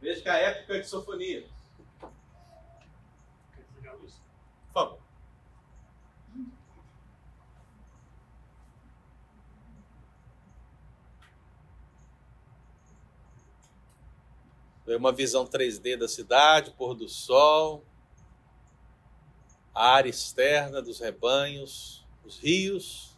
Veja 0.00 0.22
que 0.22 0.28
a 0.28 0.36
época 0.36 0.80
de 0.80 0.86
Sofonias. 0.86 1.44
Por 3.60 4.72
favor. 4.72 5.06
Uma 14.94 15.10
visão 15.10 15.44
3D 15.44 15.96
da 15.96 16.06
cidade, 16.06 16.72
pôr 16.76 16.94
do 16.94 17.08
sol, 17.08 17.84
a 19.74 19.90
área 19.94 20.08
externa 20.08 20.80
dos 20.80 21.00
rebanhos, 21.00 22.06
os 22.24 22.38
rios. 22.38 23.16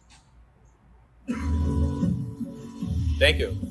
Thank 3.19 3.43
you. 3.43 3.68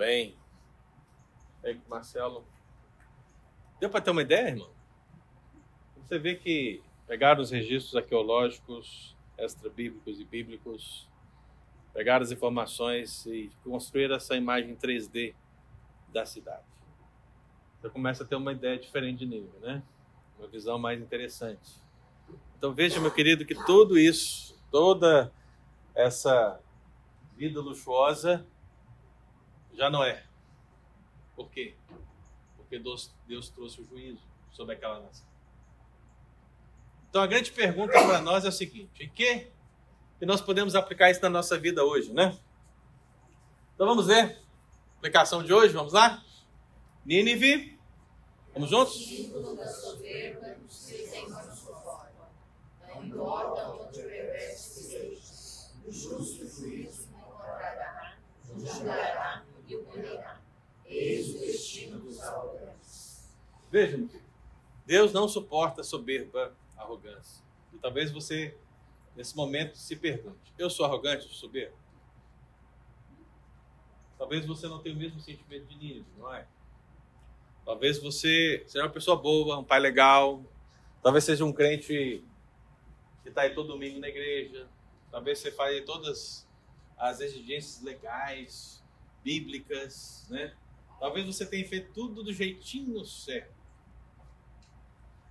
Bem. 0.00 0.34
Aí, 1.62 1.78
Marcelo. 1.86 2.42
Deu 3.78 3.90
para 3.90 4.00
ter 4.00 4.10
uma 4.10 4.22
ideia, 4.22 4.48
irmão? 4.48 4.70
Você 5.98 6.18
vê 6.18 6.36
que 6.36 6.82
pegaram 7.10 7.42
os 7.42 7.50
registros 7.50 7.96
arqueológicos, 7.96 9.16
extra-bíblicos 9.36 10.20
e 10.20 10.24
bíblicos, 10.24 11.08
pegaram 11.92 12.22
as 12.22 12.30
informações 12.30 13.26
e 13.26 13.50
construíram 13.64 14.14
essa 14.14 14.36
imagem 14.36 14.76
3D 14.76 15.34
da 16.12 16.24
cidade. 16.24 16.62
Você 17.74 17.90
começa 17.90 18.22
a 18.22 18.26
ter 18.28 18.36
uma 18.36 18.52
ideia 18.52 18.78
diferente 18.78 19.18
de 19.18 19.26
nível, 19.26 19.58
né? 19.58 19.82
Uma 20.38 20.46
visão 20.46 20.78
mais 20.78 21.00
interessante. 21.02 21.82
Então 22.56 22.72
veja, 22.72 23.00
meu 23.00 23.10
querido, 23.10 23.44
que 23.44 23.56
tudo 23.56 23.98
isso, 23.98 24.56
toda 24.70 25.32
essa 25.96 26.60
vida 27.36 27.60
luxuosa 27.60 28.46
já 29.74 29.90
não 29.90 30.04
é. 30.04 30.24
Por 31.34 31.50
quê? 31.50 31.74
Porque 32.56 32.78
Deus, 32.78 33.12
Deus 33.26 33.48
trouxe 33.48 33.80
o 33.80 33.84
juízo 33.84 34.22
sobre 34.52 34.76
aquela 34.76 35.00
nação. 35.00 35.29
Então 37.10 37.20
a 37.20 37.26
grande 37.26 37.50
pergunta 37.50 37.92
para 37.92 38.20
nós 38.20 38.44
é 38.44 38.48
o 38.48 38.52
seguinte: 38.52 39.02
em 39.02 39.08
que, 39.08 39.48
que 40.18 40.24
nós 40.24 40.40
podemos 40.40 40.76
aplicar 40.76 41.10
isso 41.10 41.20
na 41.20 41.28
nossa 41.28 41.58
vida 41.58 41.84
hoje, 41.84 42.12
né? 42.12 42.38
Então 43.74 43.86
vamos 43.86 44.06
ver. 44.06 44.38
Aplicação 44.98 45.42
de 45.42 45.52
hoje, 45.52 45.74
vamos 45.74 45.92
lá? 45.92 46.22
Nínive. 47.04 47.78
Vamos 48.54 48.70
juntos? 48.70 48.94
Símbolo 48.94 49.56
da 49.56 49.66
soberba, 49.66 50.56
se 50.68 51.06
Senhor 51.06 51.42
suporta. 51.54 52.28
Não 52.88 53.04
importa 53.04 53.68
onde 53.70 54.02
perverso 54.02 54.82
seja, 54.82 55.70
o 55.86 55.92
justo 55.92 56.46
juízo 56.46 57.08
o 57.12 57.18
encontrará, 57.18 58.16
o 58.54 58.60
julgará 58.60 59.44
e 59.66 59.76
o 59.76 59.84
punirá. 59.84 60.40
Eis 60.84 61.34
o 61.34 61.38
destino 61.38 61.98
dos 62.00 62.20
arrogantes. 62.20 63.30
Veja, 63.70 63.96
meu 63.96 64.08
filho, 64.08 64.24
Deus 64.84 65.12
não 65.12 65.28
suporta 65.28 65.82
soberba, 65.82 66.52
arrogância. 66.80 67.44
E 67.72 67.78
talvez 67.78 68.10
você, 68.10 68.56
nesse 69.16 69.36
momento, 69.36 69.76
se 69.76 69.96
pergunte: 69.96 70.52
eu 70.58 70.68
sou 70.68 70.84
arrogante, 70.84 71.24
sou 71.24 71.34
soberbo? 71.34 71.76
Talvez 74.18 74.44
você 74.44 74.68
não 74.68 74.80
tenha 74.80 74.94
o 74.94 74.98
mesmo 74.98 75.18
sentimento 75.20 75.66
de 75.66 75.76
Nínive, 75.76 76.06
não 76.18 76.32
é? 76.34 76.46
Talvez 77.64 77.98
você 78.02 78.62
seja 78.66 78.84
uma 78.84 78.90
pessoa 78.90 79.16
boa, 79.16 79.58
um 79.58 79.64
pai 79.64 79.80
legal. 79.80 80.44
Talvez 81.02 81.24
seja 81.24 81.44
um 81.44 81.52
crente 81.52 82.22
que 83.22 83.28
está 83.28 83.42
aí 83.42 83.54
todo 83.54 83.68
domingo 83.68 83.98
na 83.98 84.08
igreja. 84.08 84.68
Talvez 85.10 85.38
você 85.38 85.50
faça 85.50 85.80
todas 85.82 86.48
as 86.98 87.20
exigências 87.20 87.82
legais, 87.82 88.84
bíblicas, 89.22 90.26
né? 90.28 90.54
Talvez 90.98 91.26
você 91.26 91.46
tenha 91.46 91.66
feito 91.66 91.92
tudo 91.92 92.22
do 92.22 92.32
jeitinho 92.32 93.04
certo. 93.04 93.59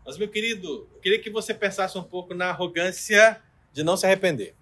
Mas, 0.05 0.17
meu 0.17 0.27
querido, 0.27 0.87
eu 0.93 0.99
queria 1.01 1.19
que 1.19 1.29
você 1.29 1.53
pensasse 1.53 1.97
um 1.97 2.03
pouco 2.03 2.33
na 2.33 2.49
arrogância 2.49 3.41
de 3.71 3.83
não 3.83 3.95
se 3.95 4.05
arrepender. 4.05 4.55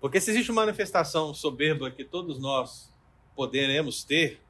Porque 0.00 0.20
se 0.20 0.30
existe 0.30 0.50
uma 0.50 0.62
manifestação 0.62 1.32
soberba 1.32 1.90
que 1.90 2.04
todos 2.04 2.38
nós 2.38 2.92
poderemos 3.34 4.04
ter, 4.04 4.40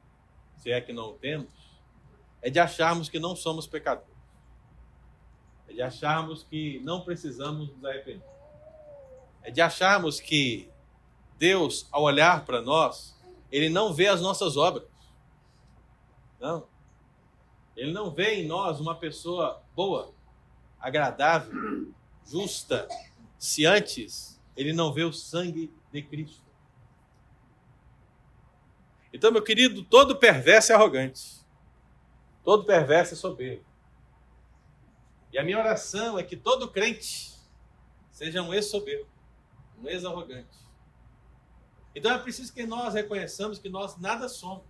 se 0.57 0.69
é 0.69 0.81
que 0.81 0.91
não 0.91 1.11
o 1.11 1.13
temos, 1.13 1.49
é 2.41 2.49
de 2.49 2.59
acharmos 2.59 3.07
que 3.07 3.19
não 3.19 3.35
somos 3.35 3.65
pecadores. 3.65 4.13
É 5.67 5.73
de 5.73 5.81
acharmos 5.81 6.43
que 6.43 6.79
não 6.83 7.01
precisamos 7.01 7.69
nos 7.69 7.85
arrepender. 7.85 8.27
É 9.43 9.49
de 9.49 9.61
acharmos 9.61 10.19
que 10.19 10.69
Deus, 11.37 11.87
ao 11.91 12.03
olhar 12.03 12.45
para 12.45 12.61
nós, 12.61 13.15
ele 13.51 13.69
não 13.69 13.93
vê 13.93 14.07
as 14.07 14.21
nossas 14.21 14.57
obras. 14.57 14.87
Não. 16.39 16.67
Ele 17.75 17.91
não 17.91 18.11
vê 18.11 18.35
em 18.35 18.47
nós 18.47 18.79
uma 18.79 18.95
pessoa 18.95 19.61
boa, 19.75 20.13
agradável, 20.79 21.93
justa, 22.25 22.87
se 23.37 23.65
antes 23.65 24.41
ele 24.55 24.71
não 24.71 24.93
vê 24.93 25.03
o 25.03 25.11
sangue 25.11 25.73
de 25.91 26.01
Cristo. 26.01 26.43
Então, 29.11 29.31
meu 29.31 29.41
querido, 29.41 29.83
todo 29.83 30.17
perverso 30.17 30.71
é 30.71 30.75
arrogante. 30.75 31.45
Todo 32.43 32.65
perverso 32.65 33.13
é 33.13 33.17
soberbo. 33.17 33.65
E 35.31 35.37
a 35.37 35.43
minha 35.43 35.57
oração 35.57 36.17
é 36.17 36.23
que 36.23 36.37
todo 36.37 36.71
crente 36.71 37.33
seja 38.11 38.41
um 38.41 38.53
ex-soberbo, 38.53 39.09
um 39.81 39.89
ex-arrogante. 39.89 40.57
Então 41.93 42.11
é 42.11 42.17
preciso 42.17 42.53
que 42.53 42.65
nós 42.65 42.93
reconheçamos 42.93 43.57
que 43.57 43.69
nós 43.69 43.97
nada 43.97 44.29
somos. 44.29 44.63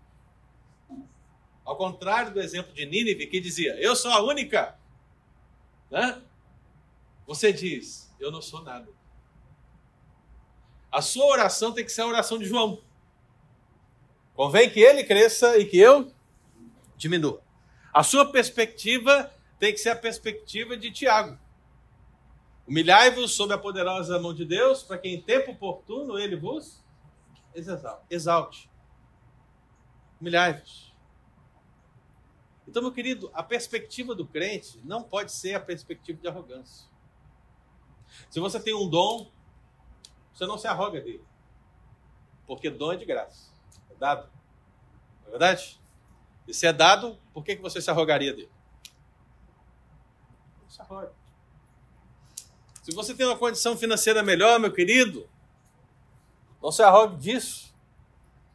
Ao 1.66 1.76
contrário 1.76 2.32
do 2.32 2.39
exemplo 2.39 2.72
de 2.74 2.86
Nínive, 2.86 3.26
que 3.26 3.39
dizia, 3.39 3.76
eu 3.82 3.95
sou 3.95 4.11
a 4.11 4.22
única. 4.22 4.78
Né? 5.89 6.22
Você 7.26 7.51
diz, 7.51 8.13
eu 8.20 8.32
não 8.32 8.41
sou 8.41 8.61
nada. 8.61 8.88
A 10.91 11.01
sua 11.01 11.26
oração 11.26 11.74
tem 11.74 11.84
que 11.84 11.91
ser 11.91 12.01
a 12.01 12.07
oração 12.07 12.38
de 12.38 12.45
João. 12.45 12.82
Convém 14.36 14.70
que 14.70 14.80
ele 14.80 15.03
cresça 15.03 15.57
e 15.57 15.66
que 15.66 15.78
eu 15.78 16.11
diminua. 16.95 17.41
A 17.93 18.03
sua 18.03 18.32
perspectiva 18.32 19.32
tem 19.57 19.74
que 19.74 19.80
ser 19.80 19.89
a 19.89 19.95
perspectiva 19.95 20.78
de 20.78 20.91
Tiago. 20.91 21.39
Humilhai-vos 22.68 23.34
sob 23.34 23.53
a 23.53 23.57
poderosa 23.57 24.20
mão 24.20 24.34
de 24.34 24.43
Deus, 24.43 24.84
para 24.84 24.97
que 24.97 25.07
em 25.07 25.22
tempo 25.22 25.51
oportuno 25.51 26.20
ele 26.20 26.36
vos 26.36 26.84
exalte. 28.09 28.70
Humilhai-vos. 30.20 30.85
Então, 32.68 32.82
meu 32.82 32.91
querido, 32.91 33.30
a 33.34 33.43
perspectiva 33.43 34.16
do 34.16 34.26
crente 34.26 34.80
não 34.84 35.03
pode 35.03 35.32
ser 35.32 35.53
a 35.53 35.59
perspectiva 35.59 36.20
de 36.20 36.28
arrogância. 36.28 36.88
Se 38.30 38.39
você 38.39 38.59
tem 38.59 38.74
um 38.74 38.89
dom, 38.89 39.30
você 40.34 40.45
não 40.45 40.57
se 40.57 40.68
arroga 40.68 40.99
dele. 40.99 41.24
Porque 42.47 42.70
dom 42.70 42.93
é 42.93 42.97
de 42.97 43.05
graça. 43.05 43.51
É 43.89 43.95
dado. 43.95 44.30
Não 45.22 45.28
é 45.28 45.32
verdade? 45.32 45.80
E 46.47 46.53
se 46.53 46.66
é 46.66 46.74
dado, 46.74 47.18
por 47.34 47.43
que, 47.43 47.55
você 47.55 47.82
se 47.82 47.89
arrogaria 47.89 48.34
dele? 48.34 48.51
Não 50.61 50.70
se 50.70 50.82
arroga. 50.82 51.13
Se 52.84 52.91
você 52.91 53.16
tem 53.16 53.26
uma 53.26 53.38
condição 53.38 53.76
financeira 53.76 54.22
melhor, 54.22 54.59
meu 54.59 54.72
querido, 54.72 55.28
não 56.61 56.72
se 56.72 56.84
arrogue 56.84 57.18
disso. 57.18 57.74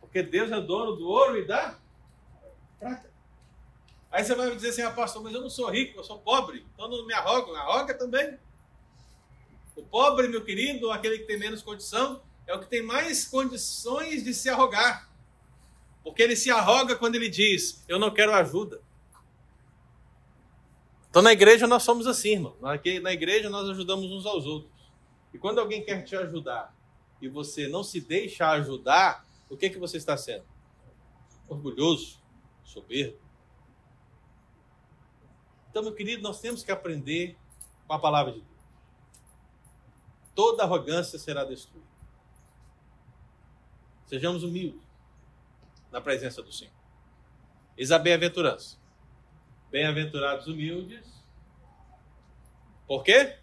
Porque 0.00 0.22
Deus 0.22 0.50
é 0.52 0.60
dono 0.60 0.96
do 0.96 1.08
ouro 1.08 1.38
e 1.38 1.46
da 1.46 1.78
prata. 2.78 3.09
Aí 4.10 4.24
você 4.24 4.34
vai 4.34 4.48
me 4.48 4.56
dizer 4.56 4.70
assim, 4.70 4.82
ah, 4.82 4.90
pastor, 4.90 5.22
mas 5.22 5.32
eu 5.32 5.40
não 5.40 5.50
sou 5.50 5.70
rico, 5.70 5.98
eu 5.98 6.04
sou 6.04 6.18
pobre, 6.18 6.66
então 6.74 6.88
não 6.88 7.06
me 7.06 7.14
arrogo. 7.14 7.54
Arroga 7.54 7.94
também. 7.94 8.38
O 9.76 9.82
pobre, 9.82 10.26
meu 10.28 10.44
querido, 10.44 10.90
aquele 10.90 11.18
que 11.18 11.26
tem 11.26 11.38
menos 11.38 11.62
condição, 11.62 12.20
é 12.46 12.54
o 12.54 12.58
que 12.58 12.66
tem 12.66 12.82
mais 12.82 13.26
condições 13.26 14.24
de 14.24 14.34
se 14.34 14.48
arrogar. 14.48 15.08
Porque 16.02 16.22
ele 16.22 16.34
se 16.34 16.50
arroga 16.50 16.96
quando 16.96 17.14
ele 17.14 17.28
diz: 17.28 17.84
Eu 17.86 17.98
não 17.98 18.10
quero 18.10 18.34
ajuda. 18.34 18.82
Então 21.08 21.22
na 21.22 21.32
igreja 21.32 21.66
nós 21.66 21.82
somos 21.82 22.06
assim, 22.06 22.32
irmão. 22.32 22.56
Na 22.60 23.12
igreja 23.12 23.48
nós 23.48 23.68
ajudamos 23.68 24.10
uns 24.10 24.26
aos 24.26 24.44
outros. 24.46 24.72
E 25.32 25.38
quando 25.38 25.60
alguém 25.60 25.84
quer 25.84 26.02
te 26.02 26.16
ajudar 26.16 26.74
e 27.20 27.28
você 27.28 27.68
não 27.68 27.84
se 27.84 28.00
deixa 28.00 28.48
ajudar, 28.50 29.24
o 29.48 29.56
que, 29.56 29.70
que 29.70 29.78
você 29.78 29.96
está 29.96 30.16
sendo? 30.16 30.44
Orgulhoso, 31.48 32.20
soberbo. 32.64 33.18
Então, 35.70 35.82
meu 35.82 35.94
querido, 35.94 36.22
nós 36.22 36.40
temos 36.40 36.64
que 36.64 36.72
aprender 36.72 37.38
com 37.86 37.94
a 37.94 37.98
palavra 37.98 38.32
de 38.32 38.40
Deus. 38.40 38.50
Toda 40.34 40.64
arrogância 40.64 41.18
será 41.18 41.44
destruída. 41.44 41.88
Sejamos 44.06 44.42
humildes 44.42 44.82
na 45.92 46.00
presença 46.00 46.42
do 46.42 46.52
Senhor. 46.52 46.74
Eis 47.76 47.92
a 47.92 47.98
bem-aventurança. 47.98 48.76
Bem-aventurados 49.70 50.48
humildes. 50.48 51.06
Por 52.86 53.04
quê? 53.04 53.38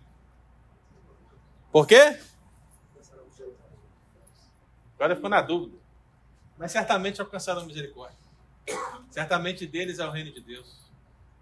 Por 1.71 1.87
quê? 1.87 2.19
Agora 4.95 5.15
ficou 5.15 5.29
na 5.29 5.41
dúvida. 5.41 5.77
Mas 6.57 6.71
certamente 6.71 7.21
alcançarão 7.21 7.65
misericórdia. 7.65 8.17
Certamente 9.09 9.65
deles 9.65 9.99
é 9.99 10.05
o 10.05 10.11
reino 10.11 10.33
de 10.33 10.41
Deus. 10.41 10.86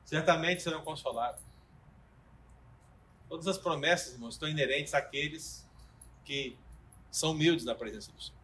Certamente 0.06 0.62
serão 0.62 0.82
consolados. 0.82 1.41
Todas 3.28 3.47
as 3.47 3.58
promessas, 3.58 4.14
irmãos, 4.14 4.36
estão 4.36 4.47
inerentes 4.47 4.93
àqueles 4.93 5.68
que 6.24 6.58
são 7.12 7.32
humildes 7.32 7.66
na 7.66 7.74
presença 7.74 8.12
do 8.12 8.22
Senhor. 8.22 8.39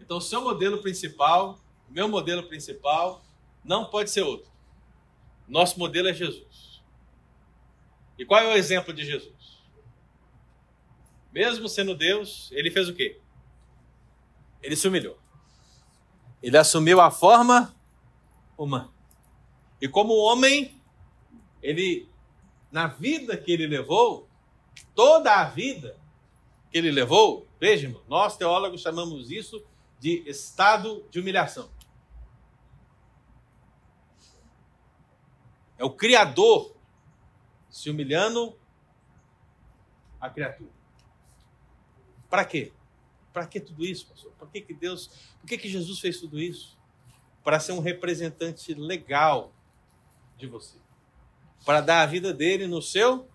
Então, 0.00 0.18
o 0.18 0.20
seu 0.20 0.40
modelo 0.40 0.80
principal, 0.80 1.58
o 1.88 1.92
meu 1.92 2.08
modelo 2.08 2.44
principal, 2.44 3.24
não 3.64 3.90
pode 3.90 4.10
ser 4.10 4.22
outro. 4.22 4.50
Nosso 5.48 5.78
modelo 5.78 6.08
é 6.08 6.14
Jesus. 6.14 6.80
E 8.16 8.24
qual 8.24 8.40
é 8.40 8.46
o 8.46 8.56
exemplo 8.56 8.94
de 8.94 9.04
Jesus? 9.04 9.60
Mesmo 11.32 11.68
sendo 11.68 11.94
Deus, 11.94 12.48
ele 12.52 12.70
fez 12.70 12.88
o 12.88 12.94
quê? 12.94 13.20
Ele 14.62 14.76
se 14.76 14.86
humilhou. 14.86 15.18
Ele 16.42 16.56
assumiu 16.56 17.00
a 17.00 17.10
forma 17.10 17.74
humana. 18.56 18.95
E 19.80 19.88
como 19.88 20.14
homem, 20.14 20.80
ele, 21.62 22.08
na 22.70 22.86
vida 22.86 23.36
que 23.36 23.52
ele 23.52 23.66
levou, 23.66 24.28
toda 24.94 25.34
a 25.34 25.44
vida 25.44 25.98
que 26.70 26.78
ele 26.78 26.90
levou, 26.90 27.46
veja, 27.60 27.94
nós 28.08 28.36
teólogos 28.36 28.82
chamamos 28.82 29.30
isso 29.30 29.64
de 29.98 30.22
estado 30.28 31.04
de 31.10 31.20
humilhação. 31.20 31.70
É 35.78 35.84
o 35.84 35.90
Criador 35.90 36.74
se 37.68 37.90
humilhando 37.90 38.58
a 40.18 40.30
criatura. 40.30 40.70
Para 42.30 42.44
quê? 42.44 42.72
Para 43.32 43.46
que 43.46 43.60
tudo 43.60 43.84
isso, 43.84 44.06
pastor? 44.06 44.32
Por 44.32 44.50
que, 44.50 44.62
que 44.62 44.72
Deus, 44.72 45.08
por 45.38 45.46
que, 45.46 45.58
que 45.58 45.68
Jesus 45.68 46.00
fez 46.00 46.18
tudo 46.18 46.40
isso? 46.40 46.78
Para 47.44 47.60
ser 47.60 47.72
um 47.72 47.80
representante 47.80 48.72
legal 48.72 49.52
de 50.36 50.46
você. 50.46 50.78
Para 51.64 51.80
dar 51.80 52.02
a 52.02 52.06
vida 52.06 52.32
dele 52.32 52.66
no 52.66 52.80
seu 52.80 53.28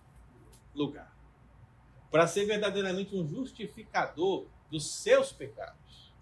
lugar. 0.74 1.14
Para 2.10 2.26
ser 2.26 2.44
verdadeiramente 2.44 3.14
um 3.14 3.26
justificador 3.26 4.46
dos 4.70 4.86
seus 4.90 5.32
pecados. 5.32 6.12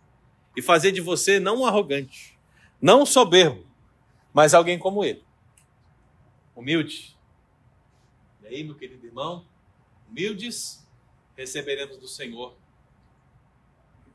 E 0.56 0.62
fazer 0.62 0.92
de 0.92 1.00
você 1.00 1.38
não 1.38 1.60
um 1.60 1.66
arrogante, 1.66 2.38
não 2.80 3.02
um 3.02 3.06
soberbo, 3.06 3.64
mas 4.32 4.52
alguém 4.52 4.78
como 4.78 5.04
ele 5.04 5.24
humilde. 6.60 7.16
E 8.42 8.46
aí, 8.46 8.64
meu 8.64 8.74
querido 8.74 9.06
irmão, 9.06 9.46
humildes, 10.08 10.86
receberemos 11.34 11.96
do 11.96 12.06
Senhor 12.06 12.54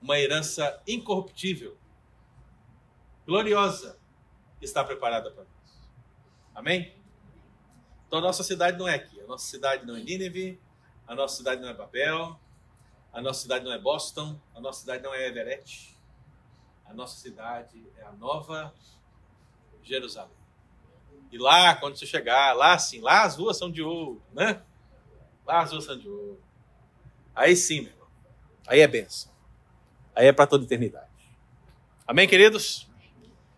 uma 0.02 0.20
herança 0.20 0.82
incorruptível, 0.88 1.76
gloriosa, 3.26 4.00
está 4.62 4.84
preparada 4.84 5.32
para 5.32 5.44
nós. 5.44 5.55
Amém? 6.56 6.96
Então, 8.08 8.20
a 8.20 8.22
nossa 8.22 8.44
cidade 8.44 8.78
não 8.78 8.88
é 8.88 8.96
aqui, 8.96 9.20
a 9.20 9.28
nossa 9.28 9.46
cidade 9.46 9.86
não 9.86 9.96
é 9.96 10.00
Nínive, 10.00 10.60
a 11.06 11.14
nossa 11.14 11.36
cidade 11.36 11.62
não 11.62 11.68
é 11.68 11.74
Babel, 11.74 12.40
a 13.12 13.22
nossa 13.22 13.42
cidade 13.42 13.66
não 13.66 13.74
é 13.74 13.78
Boston, 13.78 14.40
a 14.56 14.62
nossa 14.62 14.80
cidade 14.80 15.04
não 15.04 15.14
é 15.14 15.28
Everett, 15.28 15.98
a 16.86 16.94
nossa 16.94 17.18
cidade 17.20 17.86
é 17.98 18.04
a 18.04 18.12
Nova 18.14 18.74
Jerusalém. 19.84 20.38
E 21.32 21.38
lá, 21.38 21.76
quando 21.76 21.98
você 21.98 22.06
chegar, 22.06 22.54
lá 22.54 22.80
sim, 22.80 23.02
lá 23.02 23.24
as 23.24 23.36
ruas 23.36 23.58
são 23.58 23.70
de 23.70 23.82
ouro, 23.82 24.24
né? 24.32 24.64
Lá 25.46 25.62
as 25.62 25.72
ruas 25.72 25.84
são 25.84 25.98
de 25.98 26.08
ouro. 26.08 26.42
Aí 27.36 27.56
sim, 27.56 27.82
meu 27.82 27.92
irmão. 27.92 28.08
Aí 28.66 28.80
é 28.80 28.88
benção. 28.88 29.32
Aí 30.16 30.28
é 30.28 30.32
para 30.32 30.48
toda 30.48 30.64
eternidade. 30.64 31.12
Amém, 32.08 32.28
queridos? 32.28 32.90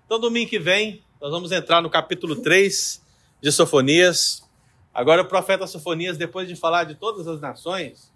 Então, 0.06 0.20
domingo 0.20 0.50
que 0.50 0.58
vem, 0.58 1.04
nós 1.20 1.32
vamos 1.32 1.52
entrar 1.52 1.82
no 1.82 1.90
capítulo 1.90 2.36
3 2.36 3.04
de 3.42 3.52
Sofonias. 3.52 4.48
Agora, 4.94 5.24
o 5.24 5.28
profeta 5.28 5.66
Sofonias, 5.66 6.16
depois 6.16 6.48
de 6.48 6.56
falar 6.56 6.84
de 6.84 6.94
todas 6.94 7.28
as 7.28 7.42
nações, 7.42 8.14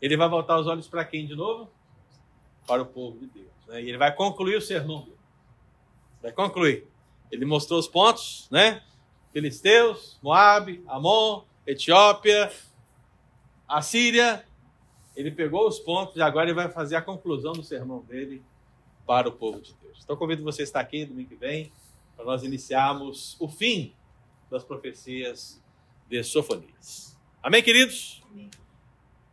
ele 0.00 0.16
vai 0.16 0.28
voltar 0.28 0.60
os 0.60 0.66
olhos 0.68 0.86
para 0.86 1.04
quem 1.04 1.26
de 1.26 1.34
novo? 1.34 1.68
Para 2.64 2.82
o 2.82 2.86
povo 2.86 3.18
de 3.18 3.26
Deus. 3.26 3.48
Né? 3.66 3.82
E 3.82 3.88
ele 3.88 3.98
vai 3.98 4.14
concluir 4.14 4.56
o 4.56 4.60
sermão. 4.60 5.08
Vai 6.22 6.30
concluir. 6.30 6.86
Ele 7.30 7.44
mostrou 7.44 7.78
os 7.78 7.88
pontos, 7.88 8.46
né? 8.50 8.82
Filisteus, 9.32 10.16
Moabe, 10.22 10.82
Amon, 10.86 11.42
Etiópia, 11.66 12.52
Assíria. 13.66 14.46
Ele 15.16 15.32
pegou 15.32 15.66
os 15.66 15.80
pontos 15.80 16.16
e 16.16 16.22
agora 16.22 16.46
ele 16.46 16.54
vai 16.54 16.68
fazer 16.68 16.94
a 16.94 17.02
conclusão 17.02 17.52
do 17.52 17.64
sermão 17.64 18.00
dele 18.02 18.44
para 19.04 19.28
o 19.28 19.32
povo 19.32 19.60
de 19.60 19.74
Deus. 19.82 19.98
Então 20.04 20.16
convido 20.16 20.44
você 20.44 20.62
a 20.62 20.64
estar 20.64 20.80
aqui 20.80 21.04
domingo 21.04 21.28
que 21.28 21.34
vem 21.34 21.72
para 22.16 22.24
nós 22.24 22.42
iniciarmos 22.42 23.36
o 23.40 23.48
fim 23.48 23.94
das 24.50 24.64
profecias 24.64 25.62
de 26.08 26.22
Sofonias. 26.22 27.18
Amém, 27.42 27.62
queridos? 27.62 28.22